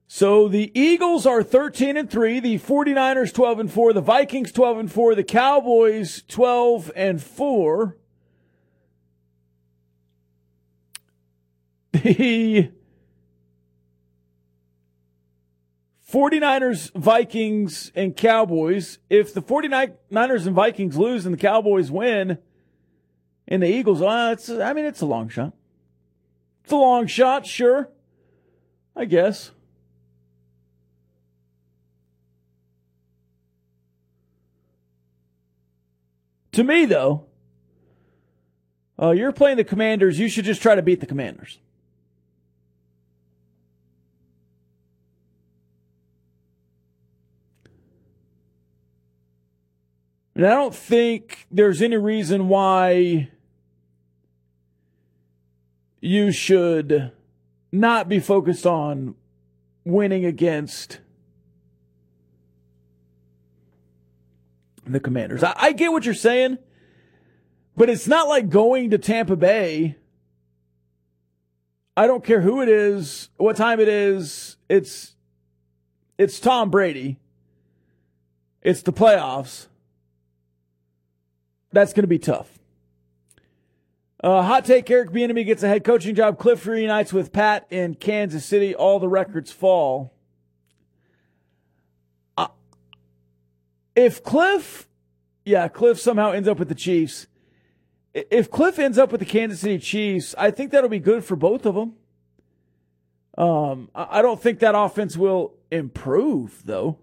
So 0.06 0.48
the 0.48 0.72
Eagles 0.74 1.26
are 1.26 1.42
13 1.42 1.98
and 1.98 2.10
3, 2.10 2.40
the 2.40 2.58
49ers 2.58 3.34
12 3.34 3.58
and 3.60 3.70
4, 3.70 3.92
the 3.92 4.00
Vikings 4.00 4.50
12 4.50 4.78
and 4.78 4.90
4, 4.90 5.14
the 5.14 5.24
Cowboys 5.24 6.22
12 6.26 6.90
and 6.96 7.22
4. 7.22 7.98
The 11.92 12.72
49ers, 16.12 16.92
Vikings, 16.94 17.90
and 17.94 18.14
Cowboys. 18.14 18.98
If 19.08 19.32
the 19.32 19.40
49ers 19.40 20.46
and 20.46 20.54
Vikings 20.54 20.98
lose 20.98 21.24
and 21.24 21.34
the 21.34 21.38
Cowboys 21.38 21.90
win 21.90 22.38
and 23.48 23.62
the 23.62 23.66
Eagles, 23.66 24.02
uh, 24.02 24.30
it's, 24.32 24.50
I 24.50 24.74
mean, 24.74 24.84
it's 24.84 25.00
a 25.00 25.06
long 25.06 25.30
shot. 25.30 25.54
It's 26.64 26.72
a 26.72 26.76
long 26.76 27.06
shot, 27.06 27.46
sure. 27.46 27.88
I 28.94 29.06
guess. 29.06 29.52
To 36.52 36.62
me, 36.62 36.84
though, 36.84 37.24
uh, 39.00 39.12
you're 39.12 39.32
playing 39.32 39.56
the 39.56 39.64
Commanders. 39.64 40.18
You 40.18 40.28
should 40.28 40.44
just 40.44 40.60
try 40.60 40.74
to 40.74 40.82
beat 40.82 41.00
the 41.00 41.06
Commanders. 41.06 41.58
And 50.34 50.46
I 50.46 50.50
don't 50.50 50.74
think 50.74 51.46
there's 51.50 51.82
any 51.82 51.96
reason 51.96 52.48
why 52.48 53.28
you 56.00 56.32
should 56.32 57.12
not 57.70 58.08
be 58.08 58.18
focused 58.18 58.66
on 58.66 59.14
winning 59.84 60.24
against 60.24 61.00
the 64.86 65.00
Commanders. 65.00 65.42
I, 65.42 65.54
I, 65.56 65.72
get 65.72 65.92
what 65.92 66.04
you're 66.04 66.14
saying, 66.14 66.58
but 67.76 67.88
it's 67.88 68.08
not 68.08 68.28
like 68.28 68.48
going 68.48 68.90
to 68.90 68.98
Tampa 68.98 69.36
Bay. 69.36 69.96
I 71.96 72.06
don't 72.06 72.24
care 72.24 72.40
who 72.40 72.62
it 72.62 72.68
is, 72.68 73.28
what 73.36 73.56
time 73.56 73.78
it 73.80 73.88
is. 73.88 74.56
It's 74.68 75.14
it's 76.16 76.40
Tom 76.40 76.70
Brady. 76.70 77.18
It's 78.62 78.82
the 78.82 78.92
playoffs 78.92 79.66
that's 81.72 81.92
going 81.92 82.04
to 82.04 82.08
be 82.08 82.18
tough. 82.18 82.58
Uh, 84.22 84.42
hot 84.42 84.64
take 84.64 84.88
Eric 84.88 85.10
Bieniemy 85.10 85.44
gets 85.44 85.64
a 85.64 85.68
head 85.68 85.82
coaching 85.82 86.14
job. 86.14 86.38
Cliff 86.38 86.64
reunites 86.64 87.12
with 87.12 87.32
Pat 87.32 87.66
in 87.70 87.96
Kansas 87.96 88.44
City. 88.44 88.72
All 88.74 89.00
the 89.00 89.08
records 89.08 89.50
fall. 89.50 90.14
Uh, 92.36 92.46
if 93.96 94.22
Cliff, 94.22 94.88
yeah, 95.44 95.66
Cliff 95.66 95.98
somehow 95.98 96.30
ends 96.30 96.46
up 96.46 96.60
with 96.60 96.68
the 96.68 96.74
Chiefs. 96.76 97.26
If 98.14 98.50
Cliff 98.50 98.78
ends 98.78 98.96
up 98.96 99.10
with 99.10 99.18
the 99.18 99.26
Kansas 99.26 99.60
City 99.60 99.78
Chiefs, 99.78 100.34
I 100.38 100.52
think 100.52 100.70
that'll 100.70 100.90
be 100.90 101.00
good 101.00 101.24
for 101.24 101.34
both 101.34 101.66
of 101.66 101.74
them. 101.74 101.94
Um, 103.36 103.90
I 103.94 104.20
don't 104.22 104.40
think 104.40 104.58
that 104.58 104.74
offense 104.76 105.16
will 105.16 105.54
improve 105.70 106.62
though. 106.64 106.98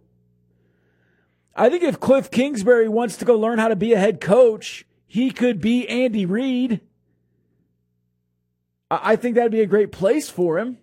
I 1.59 1.69
think 1.69 1.83
if 1.83 1.99
Cliff 1.99 2.31
Kingsbury 2.31 2.87
wants 2.87 3.17
to 3.17 3.25
go 3.25 3.35
learn 3.35 3.59
how 3.59 3.67
to 3.67 3.75
be 3.75 3.91
a 3.91 3.99
head 3.99 4.21
coach, 4.21 4.85
he 5.05 5.29
could 5.29 5.59
be 5.59 5.85
Andy 5.89 6.25
Reid. 6.25 6.79
I 8.89 9.17
think 9.17 9.35
that'd 9.35 9.51
be 9.51 9.59
a 9.59 9.65
great 9.65 9.91
place 9.91 10.29
for 10.29 10.57
him. 10.57 10.77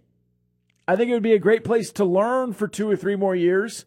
I 0.87 0.95
think 0.95 1.09
it 1.09 1.15
would 1.15 1.23
be 1.23 1.33
a 1.33 1.39
great 1.39 1.65
place 1.65 1.91
to 1.93 2.05
learn 2.05 2.53
for 2.53 2.69
two 2.69 2.91
or 2.91 2.95
three 2.95 3.17
more 3.17 3.35
years. 3.35 3.87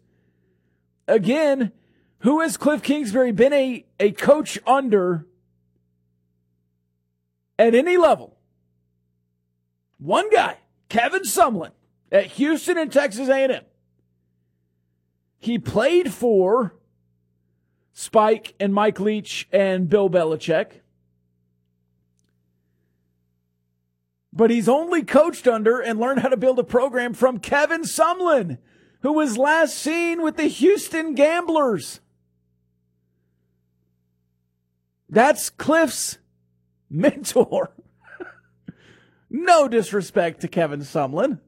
Again, 1.06 1.70
who 2.18 2.40
has 2.40 2.56
Cliff 2.56 2.82
Kingsbury 2.82 3.30
been 3.30 3.52
a, 3.52 3.86
a 4.00 4.10
coach 4.10 4.58
under 4.66 5.28
at 7.56 7.72
any 7.72 7.96
level? 7.96 8.36
One 9.98 10.28
guy, 10.28 10.56
Kevin 10.88 11.22
Sumlin 11.22 11.70
at 12.10 12.26
Houston 12.26 12.76
and 12.76 12.92
Texas 12.92 13.28
A&M. 13.28 13.62
He 15.38 15.56
played 15.56 16.12
for 16.12 16.74
Spike 17.92 18.54
and 18.60 18.72
Mike 18.72 19.00
Leach 19.00 19.48
and 19.52 19.88
Bill 19.88 20.08
Belichick. 20.08 20.80
But 24.32 24.50
he's 24.50 24.68
only 24.68 25.02
coached 25.02 25.48
under 25.48 25.80
and 25.80 25.98
learned 25.98 26.20
how 26.20 26.28
to 26.28 26.36
build 26.36 26.58
a 26.58 26.64
program 26.64 27.14
from 27.14 27.40
Kevin 27.40 27.82
Sumlin, 27.82 28.58
who 29.02 29.12
was 29.12 29.36
last 29.36 29.76
seen 29.76 30.22
with 30.22 30.36
the 30.36 30.44
Houston 30.44 31.14
Gamblers. 31.14 32.00
That's 35.08 35.50
Cliff's 35.50 36.18
mentor. 36.88 37.72
no 39.30 39.66
disrespect 39.66 40.40
to 40.42 40.48
Kevin 40.48 40.80
Sumlin. 40.80 41.40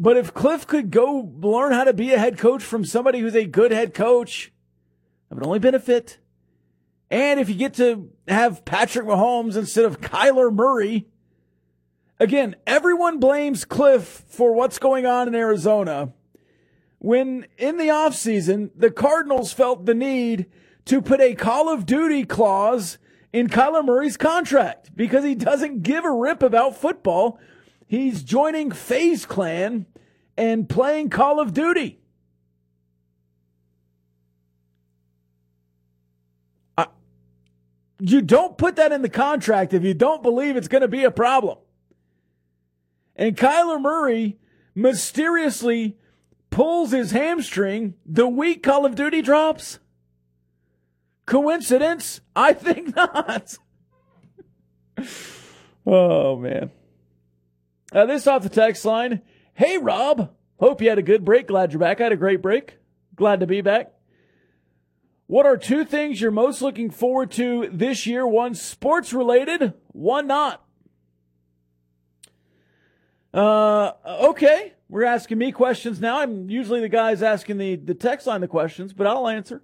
But 0.00 0.16
if 0.16 0.32
Cliff 0.32 0.66
could 0.66 0.90
go 0.90 1.30
learn 1.42 1.72
how 1.72 1.84
to 1.84 1.92
be 1.92 2.14
a 2.14 2.18
head 2.18 2.38
coach 2.38 2.62
from 2.62 2.86
somebody 2.86 3.18
who's 3.18 3.36
a 3.36 3.44
good 3.44 3.70
head 3.70 3.92
coach, 3.92 4.50
that 5.28 5.34
would 5.34 5.44
only 5.44 5.58
benefit. 5.58 6.16
And 7.10 7.38
if 7.38 7.50
you 7.50 7.54
get 7.54 7.74
to 7.74 8.08
have 8.26 8.64
Patrick 8.64 9.06
Mahomes 9.06 9.58
instead 9.58 9.84
of 9.84 10.00
Kyler 10.00 10.50
Murray, 10.50 11.06
again, 12.18 12.56
everyone 12.66 13.20
blames 13.20 13.66
Cliff 13.66 14.24
for 14.26 14.54
what's 14.54 14.78
going 14.78 15.04
on 15.04 15.28
in 15.28 15.34
Arizona. 15.34 16.14
When 16.98 17.46
in 17.58 17.76
the 17.76 17.88
offseason, 17.88 18.70
the 18.74 18.90
Cardinals 18.90 19.52
felt 19.52 19.84
the 19.84 19.94
need 19.94 20.46
to 20.86 21.02
put 21.02 21.20
a 21.20 21.34
Call 21.34 21.68
of 21.68 21.84
Duty 21.84 22.24
clause 22.24 22.96
in 23.34 23.48
Kyler 23.48 23.84
Murray's 23.84 24.16
contract 24.16 24.96
because 24.96 25.24
he 25.24 25.34
doesn't 25.34 25.82
give 25.82 26.06
a 26.06 26.10
rip 26.10 26.42
about 26.42 26.74
football. 26.74 27.38
He's 27.90 28.22
joining 28.22 28.70
FaZe 28.70 29.26
Clan 29.26 29.84
and 30.36 30.68
playing 30.68 31.10
Call 31.10 31.40
of 31.40 31.52
Duty. 31.52 31.98
you 37.98 38.22
don't 38.22 38.56
put 38.56 38.76
that 38.76 38.92
in 38.92 39.02
the 39.02 39.08
contract 39.08 39.74
if 39.74 39.82
you 39.82 39.92
don't 39.92 40.22
believe 40.22 40.56
it's 40.56 40.68
going 40.68 40.82
to 40.82 40.88
be 40.88 41.02
a 41.02 41.10
problem. 41.10 41.58
And 43.16 43.36
Kyler 43.36 43.80
Murray 43.80 44.38
mysteriously 44.72 45.98
pulls 46.48 46.92
his 46.92 47.10
hamstring 47.10 47.94
the 48.06 48.28
week 48.28 48.62
Call 48.62 48.86
of 48.86 48.94
Duty 48.94 49.20
drops. 49.20 49.80
Coincidence? 51.26 52.20
I 52.36 52.52
think 52.52 52.94
not. 52.96 53.56
oh, 55.84 56.36
man. 56.36 56.70
Uh, 57.92 58.06
this 58.06 58.26
off 58.26 58.42
the 58.42 58.48
text 58.48 58.84
line. 58.84 59.22
Hey, 59.54 59.78
Rob. 59.78 60.30
Hope 60.58 60.80
you 60.80 60.88
had 60.88 60.98
a 60.98 61.02
good 61.02 61.24
break. 61.24 61.48
Glad 61.48 61.72
you're 61.72 61.80
back. 61.80 62.00
I 62.00 62.04
had 62.04 62.12
a 62.12 62.16
great 62.16 62.42
break. 62.42 62.76
Glad 63.16 63.40
to 63.40 63.46
be 63.46 63.60
back. 63.60 63.92
What 65.26 65.46
are 65.46 65.56
two 65.56 65.84
things 65.84 66.20
you're 66.20 66.30
most 66.30 66.60
looking 66.60 66.90
forward 66.90 67.30
to 67.32 67.68
this 67.72 68.06
year? 68.06 68.26
One 68.26 68.54
sports 68.54 69.12
related, 69.12 69.74
one 69.88 70.26
not. 70.26 70.64
Uh, 73.32 73.92
okay. 74.06 74.74
We're 74.88 75.04
asking 75.04 75.38
me 75.38 75.52
questions 75.52 76.00
now. 76.00 76.18
I'm 76.18 76.50
usually 76.50 76.80
the 76.80 76.88
guys 76.88 77.22
asking 77.22 77.58
the, 77.58 77.76
the 77.76 77.94
text 77.94 78.26
line 78.26 78.40
the 78.40 78.48
questions, 78.48 78.92
but 78.92 79.06
I'll 79.06 79.28
answer. 79.28 79.62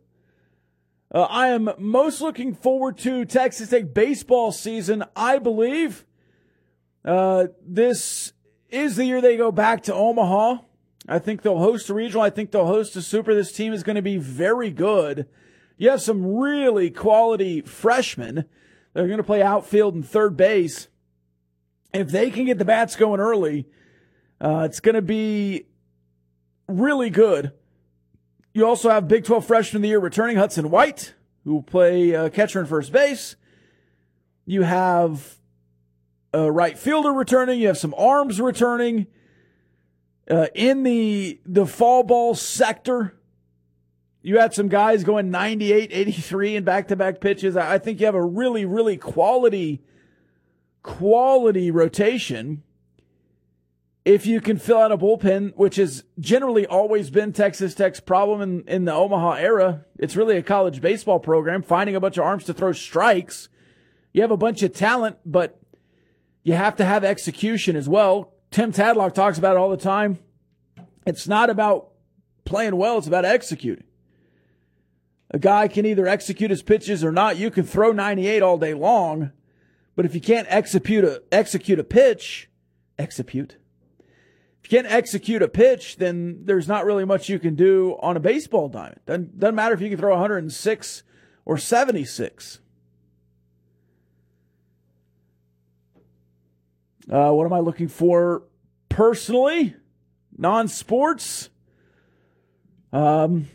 Uh, 1.12 1.22
I 1.22 1.48
am 1.48 1.70
most 1.78 2.20
looking 2.20 2.54
forward 2.54 2.96
to 2.98 3.24
Texas 3.24 3.70
Tech 3.70 3.92
baseball 3.92 4.52
season. 4.52 5.02
I 5.16 5.38
believe 5.38 6.04
uh, 7.06 7.46
this 7.64 8.32
is 8.68 8.96
the 8.96 9.04
year 9.04 9.20
they 9.20 9.36
go 9.36 9.52
back 9.52 9.84
to 9.84 9.94
Omaha. 9.94 10.58
I 11.08 11.20
think 11.20 11.42
they'll 11.42 11.58
host 11.58 11.88
a 11.88 11.94
regional. 11.94 12.22
I 12.22 12.30
think 12.30 12.50
they'll 12.50 12.66
host 12.66 12.96
a 12.96 13.02
super. 13.02 13.34
This 13.34 13.52
team 13.52 13.72
is 13.72 13.84
going 13.84 13.96
to 13.96 14.02
be 14.02 14.16
very 14.16 14.70
good. 14.70 15.28
You 15.78 15.90
have 15.90 16.02
some 16.02 16.36
really 16.36 16.90
quality 16.90 17.60
freshmen 17.60 18.46
that 18.92 19.04
are 19.04 19.06
going 19.06 19.18
to 19.18 19.24
play 19.24 19.40
outfield 19.40 19.94
and 19.94 20.06
third 20.06 20.36
base. 20.36 20.88
If 21.94 22.10
they 22.10 22.30
can 22.30 22.46
get 22.46 22.58
the 22.58 22.64
bats 22.64 22.96
going 22.96 23.20
early, 23.20 23.68
uh, 24.40 24.66
it's 24.68 24.80
going 24.80 24.96
to 24.96 25.02
be 25.02 25.66
really 26.66 27.10
good. 27.10 27.52
You 28.52 28.66
also 28.66 28.90
have 28.90 29.06
Big 29.06 29.24
12 29.24 29.46
freshman 29.46 29.78
of 29.78 29.82
the 29.82 29.88
year 29.88 30.00
returning 30.00 30.38
Hudson 30.38 30.70
White, 30.70 31.14
who 31.44 31.54
will 31.54 31.62
play 31.62 32.16
uh, 32.16 32.30
catcher 32.30 32.58
and 32.58 32.68
first 32.68 32.90
base. 32.90 33.36
You 34.44 34.62
have 34.62 35.36
a 36.36 36.52
right 36.52 36.78
fielder 36.78 37.12
returning. 37.12 37.60
You 37.60 37.68
have 37.68 37.78
some 37.78 37.94
arms 37.96 38.40
returning. 38.40 39.06
Uh, 40.30 40.48
in 40.54 40.82
the 40.82 41.40
the 41.46 41.66
fall 41.66 42.02
ball 42.02 42.34
sector, 42.34 43.16
you 44.22 44.38
had 44.38 44.52
some 44.52 44.68
guys 44.68 45.04
going 45.04 45.30
98, 45.30 45.90
83 45.92 46.56
in 46.56 46.64
back 46.64 46.88
to 46.88 46.96
back 46.96 47.20
pitches. 47.20 47.56
I 47.56 47.78
think 47.78 48.00
you 48.00 48.06
have 48.06 48.14
a 48.14 48.24
really, 48.24 48.64
really 48.64 48.96
quality, 48.96 49.82
quality 50.82 51.70
rotation. 51.70 52.62
If 54.04 54.26
you 54.26 54.40
can 54.40 54.58
fill 54.58 54.78
out 54.78 54.92
a 54.92 54.98
bullpen, 54.98 55.56
which 55.56 55.76
has 55.76 56.04
generally 56.18 56.66
always 56.66 57.10
been 57.10 57.32
Texas 57.32 57.74
Tech's 57.74 57.98
problem 57.98 58.40
in, 58.40 58.68
in 58.68 58.84
the 58.84 58.92
Omaha 58.92 59.34
era, 59.34 59.84
it's 59.98 60.16
really 60.16 60.36
a 60.36 60.42
college 60.42 60.80
baseball 60.80 61.18
program, 61.18 61.62
finding 61.62 61.96
a 61.96 62.00
bunch 62.00 62.18
of 62.18 62.24
arms 62.24 62.44
to 62.44 62.54
throw 62.54 62.72
strikes. 62.72 63.48
You 64.12 64.22
have 64.22 64.30
a 64.30 64.36
bunch 64.36 64.62
of 64.62 64.72
talent, 64.72 65.18
but 65.24 65.60
you 66.46 66.52
have 66.52 66.76
to 66.76 66.84
have 66.84 67.02
execution 67.02 67.74
as 67.74 67.88
well. 67.88 68.32
Tim 68.52 68.70
Tadlock 68.72 69.14
talks 69.14 69.36
about 69.36 69.56
it 69.56 69.58
all 69.58 69.68
the 69.68 69.76
time. 69.76 70.20
It's 71.04 71.26
not 71.26 71.50
about 71.50 71.88
playing 72.44 72.76
well, 72.76 72.98
it's 72.98 73.08
about 73.08 73.24
executing. 73.24 73.82
A 75.32 75.40
guy 75.40 75.66
can 75.66 75.84
either 75.84 76.06
execute 76.06 76.52
his 76.52 76.62
pitches 76.62 77.02
or 77.02 77.10
not. 77.10 77.36
You 77.36 77.50
can 77.50 77.64
throw 77.64 77.90
98 77.90 78.44
all 78.44 78.58
day 78.58 78.74
long, 78.74 79.32
but 79.96 80.06
if 80.06 80.14
you 80.14 80.20
can't 80.20 80.46
execute 80.48 81.02
a, 81.02 81.20
execute 81.32 81.80
a 81.80 81.84
pitch, 81.84 82.48
execute. 82.96 83.56
If 84.62 84.70
you 84.70 84.78
can't 84.78 84.92
execute 84.92 85.42
a 85.42 85.48
pitch, 85.48 85.96
then 85.96 86.44
there's 86.44 86.68
not 86.68 86.84
really 86.84 87.04
much 87.04 87.28
you 87.28 87.40
can 87.40 87.56
do 87.56 87.96
on 88.00 88.16
a 88.16 88.20
baseball 88.20 88.68
diamond. 88.68 89.00
Doesn't, 89.04 89.40
doesn't 89.40 89.56
matter 89.56 89.74
if 89.74 89.80
you 89.80 89.88
can 89.88 89.98
throw 89.98 90.12
106 90.12 91.02
or 91.44 91.58
76. 91.58 92.60
Uh, 97.10 97.30
what 97.30 97.44
am 97.44 97.52
I 97.52 97.60
looking 97.60 97.88
for 97.88 98.42
personally? 98.88 99.76
Non 100.36 100.68
sports. 100.68 101.48
Um, 102.92 103.48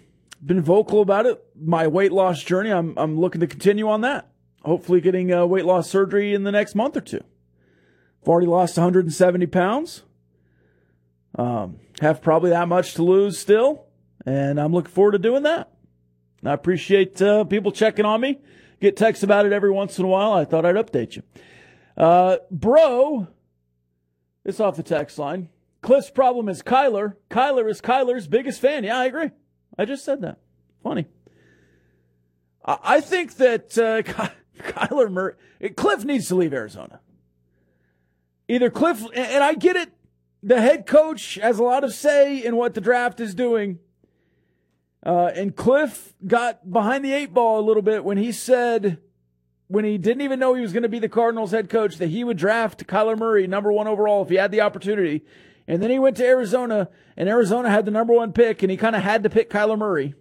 been 0.44 0.62
vocal 0.62 1.02
about 1.02 1.26
it. 1.26 1.44
My 1.56 1.88
weight 1.88 2.12
loss 2.12 2.42
journey. 2.42 2.72
I'm 2.72 2.98
I'm 2.98 3.20
looking 3.20 3.42
to 3.42 3.48
continue 3.48 3.88
on 3.90 4.02
that. 4.02 4.30
Hopefully, 4.64 5.02
getting 5.02 5.34
uh, 5.34 5.46
weight 5.46 5.66
loss 5.66 5.90
surgery 5.90 6.34
in 6.34 6.44
the 6.44 6.52
next 6.52 6.76
month 6.76 6.96
or 6.96 7.02
two. 7.02 7.24
I've 8.22 8.28
already 8.28 8.48
lost 8.48 8.78
170 8.78 9.48
pounds. 9.48 10.04
Um, 11.36 11.78
have 12.02 12.22
probably 12.22 12.52
that 12.52 12.68
much 12.68 12.96
to 12.96 13.04
lose 13.04 13.38
still, 13.38 13.86
and 14.26 14.60
I'm 14.60 14.74
looking 14.74 14.92
forward 14.92 15.14
to 15.14 15.20
doing 15.20 15.44
that. 15.44 15.72
I 16.44 16.54
appreciate 16.54 17.22
uh, 17.22 17.44
people 17.46 17.72
checking 17.72 18.06
on 18.06 18.22
me. 18.22 18.40
Get 18.80 18.98
texts 18.98 19.24
about 19.24 19.46
it 19.46 19.54
every 19.54 19.72
once 19.72 20.00
in 20.00 20.06
a 20.06 20.08
while. 20.08 20.34
I 20.34 20.46
thought 20.46 20.66
I'd 20.66 20.76
update 20.76 21.16
you. 21.16 21.24
Uh, 21.96 22.38
bro, 22.50 23.28
it's 24.46 24.60
off 24.60 24.76
the 24.76 24.84
text 24.84 25.18
line. 25.18 25.50
Kliff's 25.84 26.12
problem 26.12 26.48
is 26.48 26.62
Kyler. 26.62 27.16
Kyler 27.30 27.70
is 27.70 27.82
Kyler's 27.82 28.28
biggest 28.28 28.62
fan. 28.62 28.84
Yeah, 28.84 29.00
I 29.00 29.06
agree. 29.06 29.32
I 29.78 29.86
just 29.86 30.06
said 30.06 30.22
that. 30.22 30.38
Funny. 30.84 31.08
I, 32.64 33.02
think 33.02 33.38
that 33.38 33.78
uh, 33.78 34.04
Kyler 34.64 35.12
Murray, 35.12 35.34
Kliff 35.62 36.06
needs 36.06 36.28
to 36.28 36.36
leave 36.36 36.54
Arizona. 36.54 37.00
Either 38.48 38.70
Kliff, 38.70 39.04
and 39.16 39.44
I 39.44 39.56
get 39.56 39.76
it, 39.76 39.92
the 40.44 40.62
head 40.62 40.86
coach 40.86 41.36
has 41.36 41.58
a 41.58 41.64
lot 41.64 41.84
of 41.84 41.94
say 41.94 42.44
in 42.44 42.56
what 42.56 42.74
the 42.74 42.82
draft 42.82 43.20
is 43.20 43.34
doing. 43.34 43.80
Uh, 45.04 45.32
and 45.34 45.56
Kliff 45.56 46.14
got 46.28 46.72
behind 46.72 47.04
the 47.04 47.14
eight 47.14 47.34
ball 47.34 47.60
a 47.60 47.66
little 47.66 47.82
bit 47.82 48.04
when 48.04 48.18
he 48.18 48.32
said, 48.32 49.00
when 49.72 49.86
he 49.86 49.98
didn't 49.98 50.22
even 50.22 50.38
know 50.38 50.54
he 50.54 50.62
was 50.62 50.74
going 50.74 50.84
to 50.84 50.90
be 50.90 51.00
the 51.00 51.08
Cardinals 51.08 51.52
head 51.52 51.70
coach, 51.70 51.96
that 51.98 52.10
he 52.10 52.26
would 52.26 52.38
draft 52.38 52.86
Kyler 52.88 53.18
Murray 53.18 53.48
number 53.48 53.72
one 53.72 53.88
overall 53.88 54.22
if 54.22 54.30
he 54.30 54.36
had 54.36 54.52
the 54.52 54.60
opportunity. 54.60 55.24
And 55.66 55.82
then 55.82 55.90
he 55.90 55.98
went 55.98 56.18
to 56.18 56.26
Arizona, 56.26 56.90
and 57.16 57.30
Arizona 57.30 57.70
had 57.70 57.86
the 57.86 57.92
number 57.92 58.14
one 58.14 58.34
pick, 58.34 58.62
and 58.62 58.70
he 58.70 58.76
kind 58.76 58.98
of 58.98 59.02
had 59.02 59.24
to 59.24 59.30
pick 59.30 59.50
Kyler 59.50 59.78
Murray. 59.78 60.14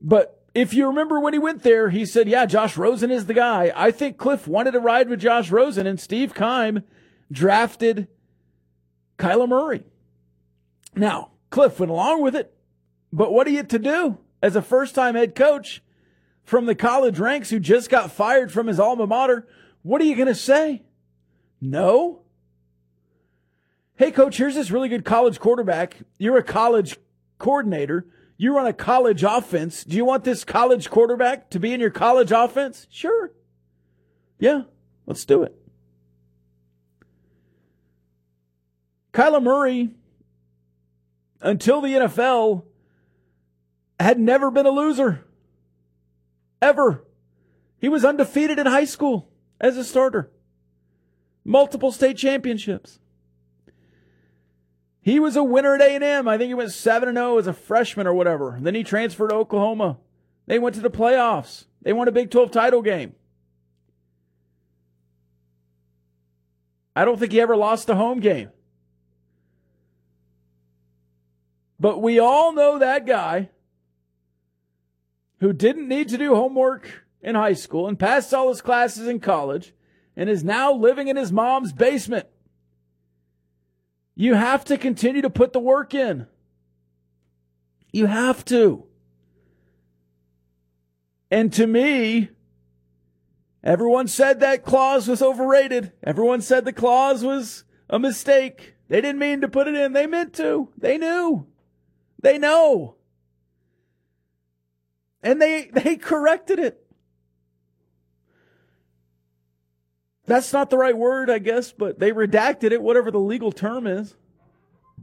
But 0.00 0.40
if 0.54 0.72
you 0.72 0.86
remember 0.86 1.18
when 1.18 1.32
he 1.32 1.38
went 1.40 1.64
there, 1.64 1.90
he 1.90 2.06
said, 2.06 2.28
Yeah, 2.28 2.46
Josh 2.46 2.76
Rosen 2.76 3.10
is 3.10 3.26
the 3.26 3.34
guy. 3.34 3.72
I 3.74 3.90
think 3.90 4.16
Kliff 4.16 4.46
wanted 4.46 4.72
to 4.72 4.80
ride 4.80 5.08
with 5.08 5.20
Josh 5.20 5.50
Rosen, 5.50 5.86
and 5.86 5.98
Steve 5.98 6.32
Keim 6.32 6.84
drafted 7.32 8.06
Kyler 9.18 9.48
Murray. 9.48 9.82
Now, 10.94 11.32
Kliff 11.50 11.80
went 11.80 11.90
along 11.90 12.22
with 12.22 12.36
it, 12.36 12.54
but 13.12 13.32
what 13.32 13.48
are 13.48 13.50
you 13.50 13.64
to 13.64 13.78
do 13.80 14.18
as 14.40 14.54
a 14.54 14.62
first 14.62 14.94
time 14.94 15.16
head 15.16 15.34
coach 15.34 15.82
from 16.50 16.66
the 16.66 16.74
college 16.74 17.20
ranks 17.20 17.50
who 17.50 17.60
just 17.60 17.88
got 17.88 18.10
fired 18.10 18.50
from 18.50 18.66
his 18.66 18.80
alma 18.80 19.06
mater? 19.06 19.46
What 19.82 20.02
are 20.02 20.04
you 20.04 20.16
going 20.16 20.26
to 20.26 20.34
say? 20.34 20.82
No. 21.60 22.22
Hey, 23.94 24.10
coach, 24.10 24.36
here's 24.36 24.56
this 24.56 24.72
really 24.72 24.88
good 24.88 25.04
college 25.04 25.38
quarterback. 25.38 25.98
You're 26.18 26.38
a 26.38 26.42
college 26.42 26.96
coordinator. 27.38 28.04
You 28.36 28.56
run 28.56 28.66
a 28.66 28.72
college 28.72 29.22
offense. 29.22 29.84
Do 29.84 29.96
you 29.96 30.04
want 30.04 30.24
this 30.24 30.42
college 30.42 30.90
quarterback 30.90 31.50
to 31.50 31.60
be 31.60 31.72
in 31.72 31.78
your 31.78 31.90
college 31.90 32.32
offense? 32.32 32.88
Sure. 32.90 33.30
Yeah, 34.40 34.62
let's 35.06 35.24
do 35.24 35.44
it. 35.44 35.54
Kyler 39.12 39.40
Murray, 39.40 39.90
until 41.40 41.80
the 41.80 41.94
NFL, 41.94 42.64
had 44.00 44.18
never 44.18 44.50
been 44.50 44.66
a 44.66 44.70
loser. 44.70 45.24
Ever. 46.62 47.04
He 47.78 47.88
was 47.88 48.04
undefeated 48.04 48.58
in 48.58 48.66
high 48.66 48.84
school 48.84 49.28
as 49.60 49.76
a 49.76 49.84
starter. 49.84 50.30
Multiple 51.44 51.92
state 51.92 52.16
championships. 52.16 52.98
He 55.00 55.18
was 55.18 55.34
a 55.34 55.42
winner 55.42 55.74
at 55.74 55.80
A&M. 55.80 56.28
I 56.28 56.36
think 56.36 56.48
he 56.48 56.54
went 56.54 56.72
7 56.72 57.14
0 57.14 57.38
as 57.38 57.46
a 57.46 57.54
freshman 57.54 58.06
or 58.06 58.12
whatever. 58.12 58.58
Then 58.60 58.74
he 58.74 58.84
transferred 58.84 59.30
to 59.30 59.36
Oklahoma. 59.36 59.98
They 60.46 60.58
went 60.58 60.74
to 60.74 60.82
the 60.82 60.90
playoffs. 60.90 61.64
They 61.80 61.92
won 61.92 62.08
a 62.08 62.12
Big 62.12 62.30
12 62.30 62.50
title 62.50 62.82
game. 62.82 63.14
I 66.94 67.04
don't 67.04 67.18
think 67.18 67.32
he 67.32 67.40
ever 67.40 67.56
lost 67.56 67.88
a 67.88 67.94
home 67.94 68.20
game. 68.20 68.50
But 71.78 72.02
we 72.02 72.18
all 72.18 72.52
know 72.52 72.78
that 72.78 73.06
guy 73.06 73.48
who 75.40 75.52
didn't 75.52 75.88
need 75.88 76.08
to 76.10 76.18
do 76.18 76.34
homework 76.34 77.04
in 77.22 77.34
high 77.34 77.54
school 77.54 77.88
and 77.88 77.98
passed 77.98 78.32
all 78.32 78.48
his 78.48 78.60
classes 78.62 79.08
in 79.08 79.20
college 79.20 79.74
and 80.16 80.28
is 80.28 80.44
now 80.44 80.72
living 80.72 81.08
in 81.08 81.16
his 81.16 81.32
mom's 81.32 81.72
basement. 81.72 82.26
You 84.14 84.34
have 84.34 84.64
to 84.66 84.76
continue 84.76 85.22
to 85.22 85.30
put 85.30 85.52
the 85.52 85.60
work 85.60 85.94
in. 85.94 86.26
You 87.92 88.06
have 88.06 88.44
to. 88.46 88.84
And 91.30 91.52
to 91.54 91.66
me, 91.66 92.30
everyone 93.64 94.08
said 94.08 94.40
that 94.40 94.64
clause 94.64 95.08
was 95.08 95.22
overrated. 95.22 95.92
Everyone 96.02 96.42
said 96.42 96.64
the 96.64 96.72
clause 96.72 97.24
was 97.24 97.64
a 97.88 97.98
mistake. 97.98 98.74
They 98.88 99.00
didn't 99.00 99.20
mean 99.20 99.40
to 99.40 99.48
put 99.48 99.68
it 99.68 99.74
in. 99.74 99.92
They 99.92 100.06
meant 100.06 100.34
to. 100.34 100.68
They 100.76 100.98
knew. 100.98 101.46
They 102.20 102.36
know. 102.36 102.96
And 105.22 105.40
they, 105.40 105.70
they 105.72 105.96
corrected 105.96 106.58
it. 106.58 106.86
That's 110.26 110.52
not 110.52 110.70
the 110.70 110.78
right 110.78 110.96
word, 110.96 111.28
I 111.28 111.38
guess, 111.38 111.72
but 111.72 111.98
they 111.98 112.12
redacted 112.12 112.70
it, 112.70 112.80
whatever 112.80 113.10
the 113.10 113.18
legal 113.18 113.50
term 113.50 113.86
is. 113.86 114.14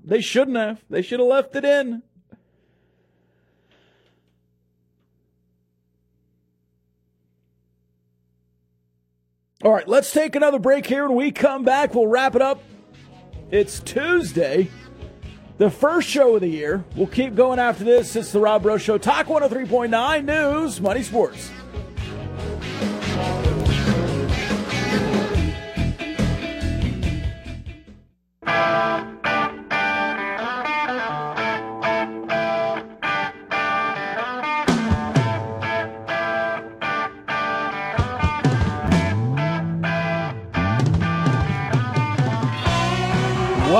They 0.03 0.21
shouldn't 0.21 0.55
have. 0.55 0.81
They 0.89 1.01
should 1.01 1.19
have 1.19 1.27
left 1.27 1.55
it 1.55 1.65
in. 1.65 2.01
All 9.63 9.73
right, 9.73 9.87
let's 9.87 10.13
take 10.13 10.35
another 10.35 10.59
break 10.59 10.85
here. 10.85 11.07
When 11.07 11.17
we 11.17 11.31
come 11.31 11.65
back, 11.65 11.93
we'll 11.93 12.07
wrap 12.07 12.35
it 12.35 12.41
up. 12.41 12.61
It's 13.51 13.79
Tuesday, 13.79 14.69
the 15.57 15.69
first 15.69 16.07
show 16.07 16.35
of 16.35 16.41
the 16.41 16.47
year. 16.47 16.83
We'll 16.95 17.07
keep 17.07 17.35
going 17.35 17.59
after 17.59 17.83
this. 17.83 18.15
It's 18.15 18.31
the 18.31 18.39
Rob 18.39 18.63
Breaux 18.63 18.77
Show. 18.77 18.97
Talk 18.97 19.27
103.9 19.27 20.25
News, 20.25 20.81
Money 20.81 21.03
Sports. 21.03 21.51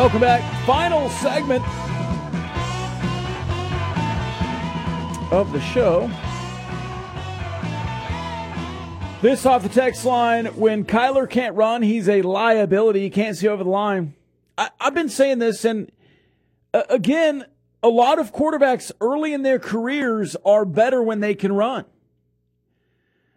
Welcome 0.07 0.21
back. 0.21 0.65
Final 0.65 1.09
segment 1.09 1.61
of 5.33 5.51
the 5.51 5.59
show. 5.59 6.09
This 9.21 9.45
off 9.45 9.63
the 9.63 9.69
text 9.69 10.05
line 10.05 10.45
when 10.55 10.85
Kyler 10.85 11.29
can't 11.29 11.57
run, 11.57 11.81
he's 11.81 12.07
a 12.07 12.21
liability. 12.21 13.01
He 13.01 13.09
can't 13.09 13.35
see 13.35 13.49
over 13.49 13.65
the 13.65 13.69
line. 13.69 14.13
I, 14.57 14.69
have 14.79 14.93
been 14.93 15.09
saying 15.09 15.39
this, 15.39 15.65
and 15.65 15.91
uh, 16.73 16.83
again, 16.89 17.45
a 17.83 17.89
lot 17.89 18.17
of 18.17 18.31
quarterbacks 18.31 18.93
early 19.01 19.33
in 19.33 19.41
their 19.41 19.59
careers 19.59 20.37
are 20.45 20.63
better 20.63 21.03
when 21.03 21.19
they 21.19 21.35
can 21.35 21.51
run. 21.51 21.83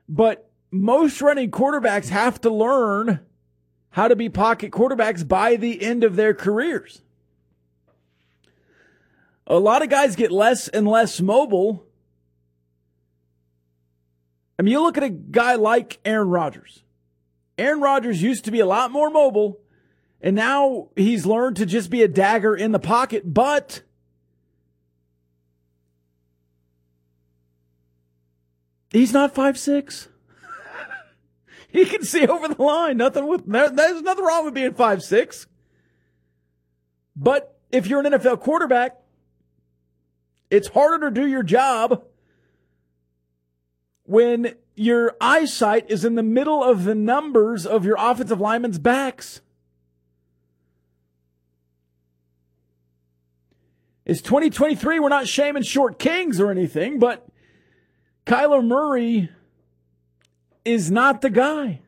But 0.09 0.49
most 0.71 1.21
running 1.21 1.51
quarterbacks 1.51 2.11
have 2.11 2.41
to 2.43 2.51
learn 2.51 3.27
how 3.91 4.09
to 4.09 4.17
be 4.17 4.29
pocket 4.29 4.71
quarterbacks 4.71 5.27
by 5.27 5.57
the 5.57 5.83
end 5.83 6.05
of 6.05 6.17
their 6.17 6.35
careers. 6.35 7.03
A 9.47 9.59
lot 9.59 9.83
of 9.83 9.89
guys 9.89 10.15
get 10.15 10.31
less 10.31 10.69
and 10.69 10.87
less 10.87 11.21
mobile. 11.21 11.85
I 14.59 14.63
mean, 14.63 14.73
you 14.73 14.83
look 14.83 14.97
at 14.97 15.03
a 15.03 15.09
guy 15.09 15.57
like 15.57 15.99
Aaron 16.05 16.29
Rodgers. 16.29 16.85
Aaron 17.59 17.81
Rodgers 17.81 18.23
used 18.23 18.45
to 18.45 18.51
be 18.51 18.61
a 18.61 18.67
lot 18.67 18.93
more 18.93 19.11
mobile, 19.11 19.59
and 20.21 20.37
now 20.37 20.89
he's 20.97 21.27
learned 21.27 21.57
to 21.57 21.67
just 21.67 21.91
be 21.91 22.03
a 22.03 22.09
dagger 22.09 22.55
in 22.55 22.73
the 22.73 22.79
pocket, 22.79 23.35
but 23.35 23.83
he's 28.91 29.13
not 29.13 29.35
five 29.35 29.59
six. 29.59 30.10
he 31.73 31.85
can 31.85 32.05
see 32.05 32.27
over 32.27 32.49
the 32.49 32.63
line. 32.63 32.97
Nothing 32.97 33.27
with 33.27 33.47
there's 33.47 34.03
nothing 34.03 34.25
wrong 34.25 34.45
with 34.45 34.55
being 34.55 34.75
five 34.75 35.03
six. 35.03 35.47
But 37.17 37.59
if 37.71 37.87
you're 37.87 38.01
an 38.01 38.13
NFL 38.13 38.41
quarterback, 38.41 38.97
it's 40.51 40.69
harder 40.69 41.09
to 41.09 41.15
do 41.21 41.27
your 41.27 41.43
job 41.43 42.05
when 44.05 44.55
your 44.75 45.15
eyesight 45.21 45.91
is 45.91 46.05
in 46.05 46.15
the 46.15 46.23
middle 46.23 46.65
of 46.65 46.85
the 46.85 46.95
numbers 46.95 47.67
of 47.67 47.85
your 47.85 47.97
offensive 47.99 48.41
linemen's 48.41 48.79
backs. 48.79 49.41
It's 54.05 54.23
2023. 54.23 54.99
We're 54.99 55.09
not 55.09 55.29
shaming 55.29 55.63
short 55.63 55.99
kings 55.99 56.41
or 56.41 56.51
anything, 56.51 56.99
but 56.99 57.29
Kyler 58.27 58.67
Murray 58.67 59.31
is 60.65 60.91
not 60.91 61.21
the 61.21 61.31
guy. 61.31 61.81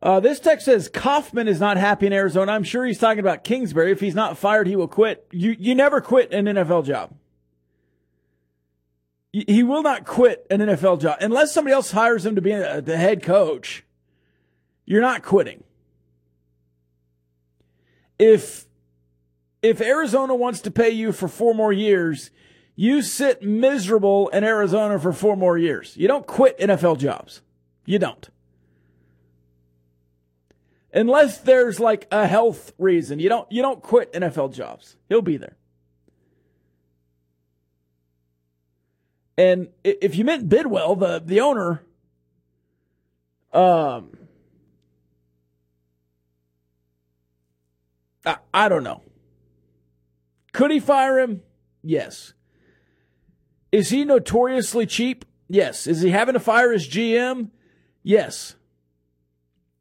Uh, 0.00 0.20
this 0.20 0.38
text 0.38 0.64
says 0.64 0.88
Kaufman 0.88 1.48
is 1.48 1.58
not 1.58 1.76
happy 1.76 2.06
in 2.06 2.12
Arizona. 2.12 2.52
I'm 2.52 2.62
sure 2.62 2.84
he's 2.84 2.98
talking 2.98 3.18
about 3.18 3.42
Kingsbury. 3.42 3.90
If 3.90 4.00
he's 4.00 4.14
not 4.14 4.38
fired, 4.38 4.68
he 4.68 4.76
will 4.76 4.88
quit. 4.88 5.26
You 5.32 5.56
you 5.58 5.74
never 5.74 6.00
quit 6.00 6.32
an 6.32 6.46
NFL 6.46 6.86
job. 6.86 7.14
He 9.46 9.62
will 9.62 9.82
not 9.82 10.04
quit 10.04 10.46
an 10.50 10.60
NFL 10.60 11.00
job 11.00 11.18
unless 11.20 11.52
somebody 11.52 11.74
else 11.74 11.90
hires 11.90 12.24
him 12.24 12.34
to 12.34 12.40
be 12.40 12.52
a, 12.52 12.80
the 12.80 12.96
head 12.96 13.22
coach. 13.22 13.84
You're 14.86 15.02
not 15.02 15.22
quitting. 15.22 15.64
If 18.18 18.66
if 19.60 19.80
Arizona 19.80 20.34
wants 20.34 20.60
to 20.62 20.70
pay 20.70 20.90
you 20.90 21.12
for 21.12 21.28
four 21.28 21.54
more 21.54 21.72
years, 21.72 22.30
you 22.74 23.02
sit 23.02 23.42
miserable 23.42 24.28
in 24.28 24.44
Arizona 24.44 24.98
for 24.98 25.12
four 25.12 25.36
more 25.36 25.58
years. 25.58 25.96
You 25.96 26.08
don't 26.08 26.26
quit 26.26 26.58
NFL 26.58 26.98
jobs. 26.98 27.42
You 27.84 27.98
don't 27.98 28.28
unless 30.92 31.38
there's 31.38 31.78
like 31.78 32.06
a 32.10 32.26
health 32.26 32.72
reason. 32.78 33.18
You 33.18 33.28
don't 33.28 33.50
you 33.50 33.62
don't 33.62 33.82
quit 33.82 34.12
NFL 34.12 34.52
jobs. 34.54 34.96
He'll 35.08 35.22
be 35.22 35.36
there. 35.36 35.56
And 39.38 39.68
if 39.84 40.16
you 40.16 40.24
meant 40.24 40.48
Bidwill, 40.48 40.98
the 40.98 41.22
the 41.24 41.40
owner, 41.40 41.84
um, 43.52 44.18
I, 48.26 48.38
I 48.52 48.68
don't 48.68 48.82
know. 48.82 49.02
Could 50.52 50.72
he 50.72 50.80
fire 50.80 51.20
him? 51.20 51.42
Yes. 51.84 52.34
Is 53.70 53.90
he 53.90 54.04
notoriously 54.04 54.86
cheap? 54.86 55.24
Yes. 55.48 55.86
Is 55.86 56.00
he 56.00 56.10
having 56.10 56.32
to 56.32 56.40
fire 56.40 56.72
his 56.72 56.88
GM? 56.88 57.50
Yes. 58.02 58.56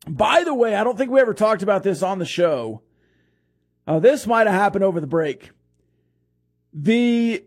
By 0.07 0.43
the 0.43 0.53
way, 0.53 0.75
I 0.75 0.83
don't 0.83 0.99
think 0.99 1.09
we 1.09 1.19
ever 1.19 1.33
talked 1.33 1.63
about 1.63 1.81
this 1.81 2.03
on 2.03 2.19
the 2.19 2.25
show. 2.25 2.83
Uh, 3.87 3.97
this 3.97 4.27
might 4.27 4.45
have 4.45 4.55
happened 4.55 4.83
over 4.83 5.01
the 5.01 5.07
break. 5.07 5.49
The 6.71 7.43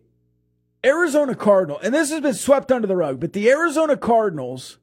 Arizona 0.84 1.34
Cardinal, 1.34 1.78
and 1.80 1.94
this 1.94 2.10
has 2.10 2.20
been 2.20 2.34
swept 2.34 2.72
under 2.72 2.86
the 2.86 2.96
rug, 2.96 3.20
but 3.20 3.32
the 3.32 3.50
Arizona 3.50 3.96
Cardinals 3.96 4.78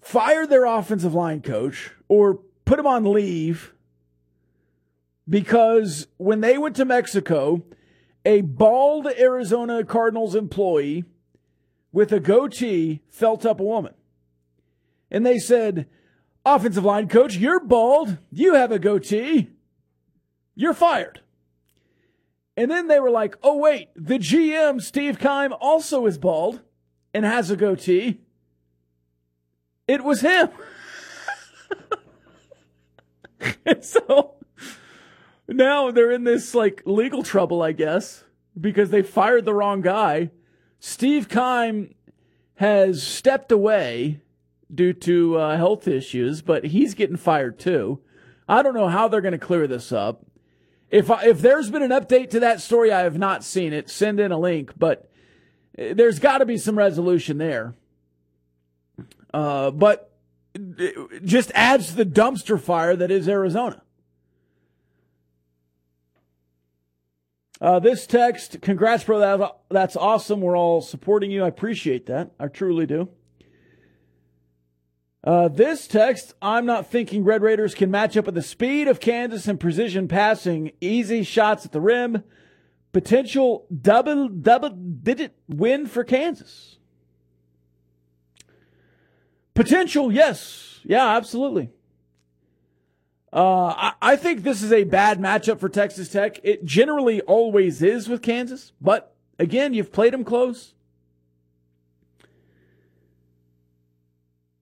fired 0.00 0.48
their 0.48 0.64
offensive 0.64 1.14
line 1.14 1.42
coach 1.42 1.90
or 2.08 2.40
put 2.64 2.78
him 2.78 2.86
on 2.86 3.04
leave 3.04 3.74
because 5.28 6.08
when 6.16 6.40
they 6.40 6.58
went 6.58 6.76
to 6.76 6.84
Mexico, 6.84 7.62
a 8.24 8.40
bald 8.40 9.06
Arizona 9.06 9.84
Cardinals 9.84 10.34
employee 10.34 11.04
with 11.92 12.12
a 12.12 12.20
goatee 12.20 13.02
felt 13.08 13.46
up 13.46 13.60
a 13.60 13.64
woman. 13.64 13.94
And 15.10 15.24
they 15.24 15.38
said, 15.38 15.86
Offensive 16.44 16.84
line 16.84 17.08
coach, 17.08 17.36
you're 17.36 17.60
bald. 17.60 18.18
You 18.32 18.54
have 18.54 18.72
a 18.72 18.78
goatee. 18.78 19.50
You're 20.54 20.74
fired. 20.74 21.20
And 22.56 22.70
then 22.70 22.88
they 22.88 23.00
were 23.00 23.10
like, 23.10 23.36
oh, 23.42 23.56
wait, 23.56 23.88
the 23.94 24.18
GM, 24.18 24.82
Steve 24.82 25.18
Keim, 25.18 25.52
also 25.60 26.06
is 26.06 26.18
bald 26.18 26.60
and 27.14 27.24
has 27.24 27.50
a 27.50 27.56
goatee. 27.56 28.20
It 29.88 30.04
was 30.04 30.20
him. 30.20 30.50
and 33.66 33.84
so 33.84 34.34
now 35.48 35.90
they're 35.90 36.10
in 36.10 36.24
this 36.24 36.54
like 36.54 36.82
legal 36.84 37.22
trouble, 37.22 37.62
I 37.62 37.72
guess, 37.72 38.24
because 38.60 38.90
they 38.90 39.02
fired 39.02 39.44
the 39.44 39.54
wrong 39.54 39.80
guy. 39.80 40.30
Steve 40.78 41.28
Keim 41.28 41.94
has 42.56 43.02
stepped 43.02 43.50
away 43.50 44.20
due 44.72 44.92
to 44.92 45.38
uh, 45.38 45.56
health 45.56 45.88
issues, 45.88 46.42
but 46.42 46.66
he's 46.66 46.94
getting 46.94 47.16
fired 47.16 47.58
too. 47.58 48.00
I 48.48 48.62
don't 48.62 48.74
know 48.74 48.88
how 48.88 49.08
they're 49.08 49.20
going 49.20 49.32
to 49.32 49.38
clear 49.38 49.66
this 49.66 49.92
up. 49.92 50.24
If 50.90 51.10
I, 51.10 51.26
if 51.26 51.40
there's 51.40 51.70
been 51.70 51.82
an 51.82 51.90
update 51.90 52.30
to 52.30 52.40
that 52.40 52.60
story, 52.60 52.92
I 52.92 53.00
have 53.00 53.16
not 53.16 53.44
seen 53.44 53.72
it. 53.72 53.88
Send 53.88 54.18
in 54.18 54.32
a 54.32 54.38
link, 54.38 54.72
but 54.76 55.08
uh, 55.78 55.94
there's 55.94 56.18
got 56.18 56.38
to 56.38 56.46
be 56.46 56.58
some 56.58 56.76
resolution 56.76 57.38
there. 57.38 57.74
Uh, 59.32 59.70
but 59.70 60.12
it 60.54 61.24
just 61.24 61.52
adds 61.54 61.88
to 61.88 61.96
the 61.96 62.04
dumpster 62.04 62.60
fire 62.60 62.96
that 62.96 63.10
is 63.10 63.28
Arizona. 63.28 63.82
Uh, 67.60 67.78
this 67.78 68.06
text, 68.06 68.60
congrats, 68.62 69.04
bro. 69.04 69.54
That's 69.68 69.94
awesome. 69.94 70.40
We're 70.40 70.56
all 70.56 70.80
supporting 70.80 71.30
you. 71.30 71.44
I 71.44 71.48
appreciate 71.48 72.06
that. 72.06 72.32
I 72.40 72.48
truly 72.48 72.86
do. 72.86 73.10
Uh, 75.22 75.48
this 75.48 75.86
text, 75.86 76.34
I'm 76.40 76.64
not 76.64 76.86
thinking 76.86 77.24
Red 77.24 77.42
Raiders 77.42 77.74
can 77.74 77.90
match 77.90 78.16
up 78.16 78.24
with 78.24 78.34
the 78.34 78.42
speed 78.42 78.88
of 78.88 79.00
Kansas 79.00 79.46
and 79.46 79.60
precision 79.60 80.08
passing, 80.08 80.72
easy 80.80 81.22
shots 81.22 81.66
at 81.66 81.72
the 81.72 81.80
rim, 81.80 82.24
potential 82.92 83.66
double 83.70 84.28
double 84.28 84.70
digit 84.70 85.36
win 85.46 85.86
for 85.86 86.04
Kansas. 86.04 86.78
Potential, 89.52 90.10
yes, 90.10 90.80
yeah, 90.84 91.16
absolutely. 91.16 91.70
Uh, 93.30 93.74
I, 93.76 93.92
I 94.00 94.16
think 94.16 94.42
this 94.42 94.62
is 94.62 94.72
a 94.72 94.84
bad 94.84 95.20
matchup 95.20 95.60
for 95.60 95.68
Texas 95.68 96.08
Tech. 96.08 96.40
It 96.42 96.64
generally 96.64 97.20
always 97.22 97.82
is 97.82 98.08
with 98.08 98.22
Kansas, 98.22 98.72
but 98.80 99.14
again, 99.38 99.74
you've 99.74 99.92
played 99.92 100.14
them 100.14 100.24
close. 100.24 100.74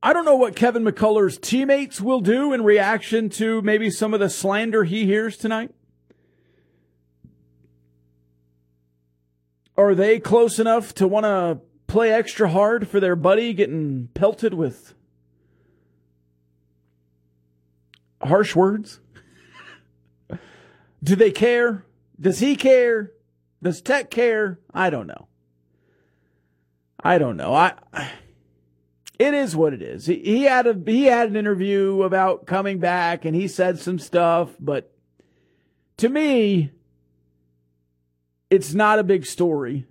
I 0.09 0.15
don't 0.15 0.25
know 0.25 0.37
what 0.37 0.57
Kevin 0.57 0.85
McCullar's 0.85 1.37
teammates 1.37 2.01
will 2.01 2.23
do 2.23 2.55
in 2.55 2.65
reaction 2.65 3.29
to 3.29 3.61
maybe 3.61 3.91
some 3.91 4.15
of 4.15 4.21
the 4.21 4.31
slander 4.31 4.85
he 4.85 5.05
hears 5.05 5.37
tonight. 5.37 5.71
Are 9.77 9.95
they 9.95 10.19
close 10.19 10.59
enough 10.59 10.95
to 10.95 11.07
want 11.07 11.25
to 11.25 11.61
play 11.89 12.11
extra 12.11 12.49
hard 12.49 12.89
for 12.89 13.01
their 13.01 13.17
buddy 13.17 13.53
getting 13.53 14.09
pelted 14.15 14.55
with 14.55 14.95
harsh 18.23 18.57
words? 18.57 19.01
do 21.05 21.17
they 21.17 21.33
care? 21.33 21.85
Does 22.19 22.39
he 22.39 22.57
care? 22.57 23.13
Does 23.63 23.83
Tech 23.83 24.11
care? 24.11 24.59
I 24.73 24.89
don't 24.89 25.07
know. 25.07 25.29
I 26.99 27.19
don't 27.19 27.37
know. 27.37 27.53
I 27.53 27.75
it 29.19 29.35
is 29.35 29.57
what 29.57 29.73
it 29.75 29.83
is. 29.83 30.07
He, 30.07 30.17
he 30.21 30.43
had 30.45 30.67
a 30.67 30.81
he 30.87 31.05
had 31.05 31.31
an 31.31 31.37
interview 31.37 32.03
about 32.03 32.47
coming 32.47 32.79
back 32.79 33.25
and 33.25 33.35
he 33.35 33.49
said 33.49 33.79
some 33.79 33.99
stuff, 33.99 34.51
but 34.61 34.93
to 35.99 36.09
me, 36.09 36.71
it's 38.51 38.75
not 38.75 38.99
a 38.99 39.05
big 39.05 39.27
story. 39.27 39.87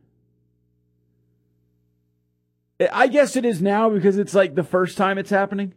I 2.92 3.08
guess 3.08 3.36
it 3.36 3.44
is 3.44 3.62
now 3.62 3.90
because 3.90 4.18
it's 4.18 4.36
like 4.36 4.56
the 4.56 4.64
first 4.64 4.98
time 4.98 5.18
it's 5.18 5.32
happening. 5.32 5.74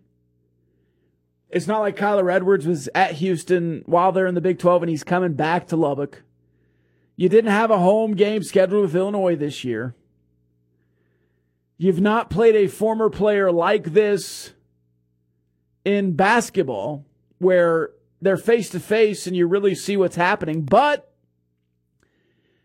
It's 1.48 1.66
not 1.66 1.80
like 1.80 1.96
Kyler 1.96 2.32
Edwards 2.32 2.66
was 2.66 2.88
at 2.94 3.14
Houston 3.14 3.82
while 3.86 4.12
they're 4.12 4.26
in 4.26 4.34
the 4.34 4.40
Big 4.40 4.58
12 4.58 4.84
and 4.84 4.90
he's 4.90 5.02
coming 5.02 5.32
back 5.32 5.66
to 5.68 5.76
Lubbock. 5.76 6.22
You 7.16 7.28
didn't 7.28 7.50
have 7.50 7.70
a 7.70 7.78
home 7.78 8.14
game 8.14 8.42
scheduled 8.42 8.82
with 8.82 8.94
Illinois 8.94 9.34
this 9.34 9.64
year. 9.64 9.94
You've 11.82 12.02
not 12.02 12.28
played 12.28 12.56
a 12.56 12.66
former 12.66 13.08
player 13.08 13.50
like 13.50 13.94
this 13.94 14.52
in 15.82 16.12
basketball 16.12 17.06
where 17.38 17.92
they're 18.20 18.36
face 18.36 18.68
to 18.68 18.80
face 18.80 19.26
and 19.26 19.34
you 19.34 19.46
really 19.46 19.74
see 19.74 19.96
what's 19.96 20.16
happening, 20.16 20.60
but 20.60 21.10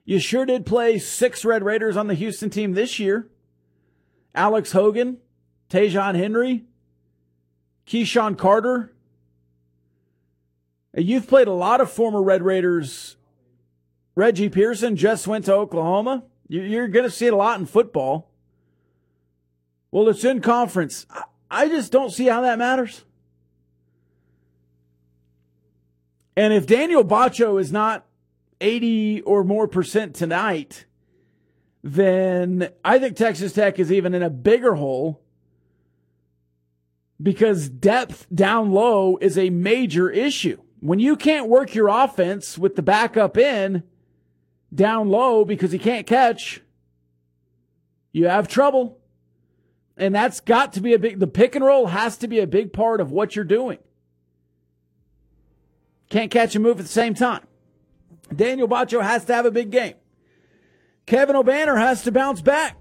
you 0.04 0.20
sure 0.20 0.46
did 0.46 0.66
play 0.66 1.00
six 1.00 1.46
Red 1.46 1.64
Raiders 1.64 1.96
on 1.96 2.08
the 2.08 2.14
Houston 2.14 2.50
team 2.50 2.74
this 2.74 3.00
year. 3.00 3.30
Alex 4.36 4.74
Hogan, 4.74 5.20
Tajon 5.70 6.16
Henry, 6.16 6.66
Keyshawn 7.88 8.38
Carter. 8.38 8.94
Uh, 10.98 11.00
you've 11.00 11.26
played 11.30 11.48
a 11.48 11.54
lot 11.54 11.80
of 11.80 11.90
former 11.90 12.22
Red 12.22 12.44
Raiders. 12.44 13.16
Reggie 14.14 14.50
Pearson 14.50 14.98
just 14.98 15.26
went 15.26 15.46
to 15.46 15.54
Oklahoma. 15.54 16.26
You're 16.50 16.90
going 16.90 17.06
to 17.06 17.10
see 17.10 17.28
it 17.28 17.34
a 17.34 17.38
lot 17.38 17.62
in 17.62 17.66
football. 17.66 18.35
Well, 19.92 20.10
it's 20.10 20.24
in 20.24 20.42
conference. 20.42 21.06
I 21.50 21.68
just 21.68 21.92
don't 21.92 22.12
see 22.12 22.26
how 22.26 22.42
that 22.42 22.58
matters. 22.58 23.06
And 26.36 26.54
if 26.54 26.68
Daniel 26.68 27.04
Batcho 27.04 27.60
is 27.60 27.72
not 27.72 28.06
80 28.60 29.22
or 29.22 29.44
more 29.44 29.68
percent 29.68 30.16
tonight, 30.16 30.86
then 31.82 32.70
I 32.84 33.00
think 33.00 33.16
Texas 33.16 33.54
Tech 33.54 33.80
is 33.80 33.92
even 33.92 34.14
in 34.14 34.24
a 34.24 34.30
bigger 34.30 34.76
hole 34.76 35.22
because 37.22 37.70
depth 37.70 38.28
down 38.34 38.72
low 38.72 39.18
is 39.18 39.38
a 39.38 39.50
major 39.50 40.10
issue. 40.10 40.62
When 40.80 41.00
you 41.00 41.16
can't 41.16 41.48
work 41.48 41.74
your 41.74 41.88
offense 41.88 42.58
with 42.58 42.76
the 42.76 42.82
backup 42.82 43.38
in 43.38 43.84
down 44.74 45.10
low 45.10 45.46
because 45.46 45.72
he 45.72 45.80
can't 45.80 46.06
catch, 46.06 46.62
you 48.12 48.28
have 48.28 48.48
trouble. 48.48 49.00
And 49.98 50.14
that's 50.14 50.40
got 50.42 50.74
to 50.74 50.82
be 50.82 50.94
a 50.94 51.00
big, 51.00 51.20
the 51.20 51.28
pick 51.28 51.56
and 51.56 51.64
roll 51.64 51.88
has 51.88 52.18
to 52.18 52.28
be 52.28 52.40
a 52.40 52.48
big 52.48 52.74
part 52.74 53.00
of 53.00 53.12
what 53.12 53.36
you're 53.36 53.46
doing. 53.46 53.80
Can't 56.10 56.30
catch 56.30 56.56
and 56.56 56.64
move 56.64 56.80
at 56.80 56.86
the 56.86 56.92
same 56.92 57.14
time. 57.14 57.46
Daniel 58.36 58.68
Batcho 58.68 59.02
has 59.02 59.26
to 59.26 59.34
have 59.34 59.46
a 59.46 59.52
big 59.52 59.72
game. 59.72 59.96
Kevin 61.06 61.36
Obanor 61.36 61.78
has 61.78 62.04
to 62.04 62.12
bounce 62.12 62.42
back. 62.42 62.78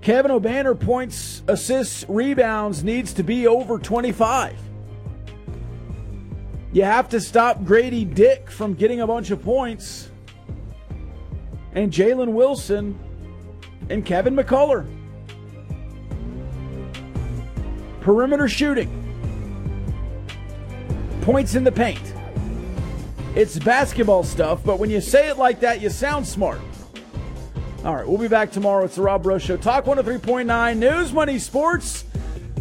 Kevin 0.00 0.30
Obanor 0.30 0.78
points, 0.78 1.42
assists, 1.46 2.06
rebounds 2.08 2.82
needs 2.82 3.12
to 3.14 3.22
be 3.22 3.46
over 3.46 3.78
25. 3.78 4.56
You 6.72 6.84
have 6.84 7.08
to 7.10 7.20
stop 7.20 7.64
Grady 7.64 8.04
Dick 8.04 8.50
from 8.50 8.74
getting 8.74 9.00
a 9.00 9.06
bunch 9.06 9.30
of 9.30 9.42
points. 9.42 10.10
And 11.72 11.92
Jalen 11.92 12.28
Wilson 12.28 12.98
and 13.90 14.06
Kevin 14.06 14.34
McCullar. 14.34 14.86
Perimeter 18.00 18.48
shooting. 18.48 18.96
Points 21.22 21.54
in 21.54 21.64
the 21.64 21.72
paint. 21.72 22.14
It's 23.34 23.58
basketball 23.58 24.24
stuff, 24.24 24.62
but 24.64 24.78
when 24.78 24.90
you 24.90 25.00
say 25.00 25.28
it 25.28 25.38
like 25.38 25.60
that, 25.60 25.80
you 25.80 25.90
sound 25.90 26.26
smart. 26.26 26.60
All 27.84 27.94
right, 27.94 28.06
we'll 28.06 28.18
be 28.18 28.28
back 28.28 28.50
tomorrow. 28.50 28.84
It's 28.84 28.96
the 28.96 29.02
Rob 29.02 29.22
Breaux 29.22 29.38
Show. 29.38 29.56
Talk 29.56 29.84
103.9 29.84 30.76
News 30.76 31.12
Money 31.12 31.38
Sports. 31.38 32.04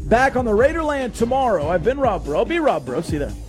Back 0.05 0.35
on 0.35 0.45
the 0.45 0.51
Raiderland 0.51 1.13
tomorrow. 1.13 1.67
I've 1.69 1.83
been 1.83 1.99
Rob 1.99 2.25
Breaux. 2.25 2.39
I'll 2.39 2.45
be 2.45 2.59
Rob 2.59 2.85
Breaux. 2.85 3.01
See 3.01 3.13
you 3.13 3.19
then. 3.19 3.48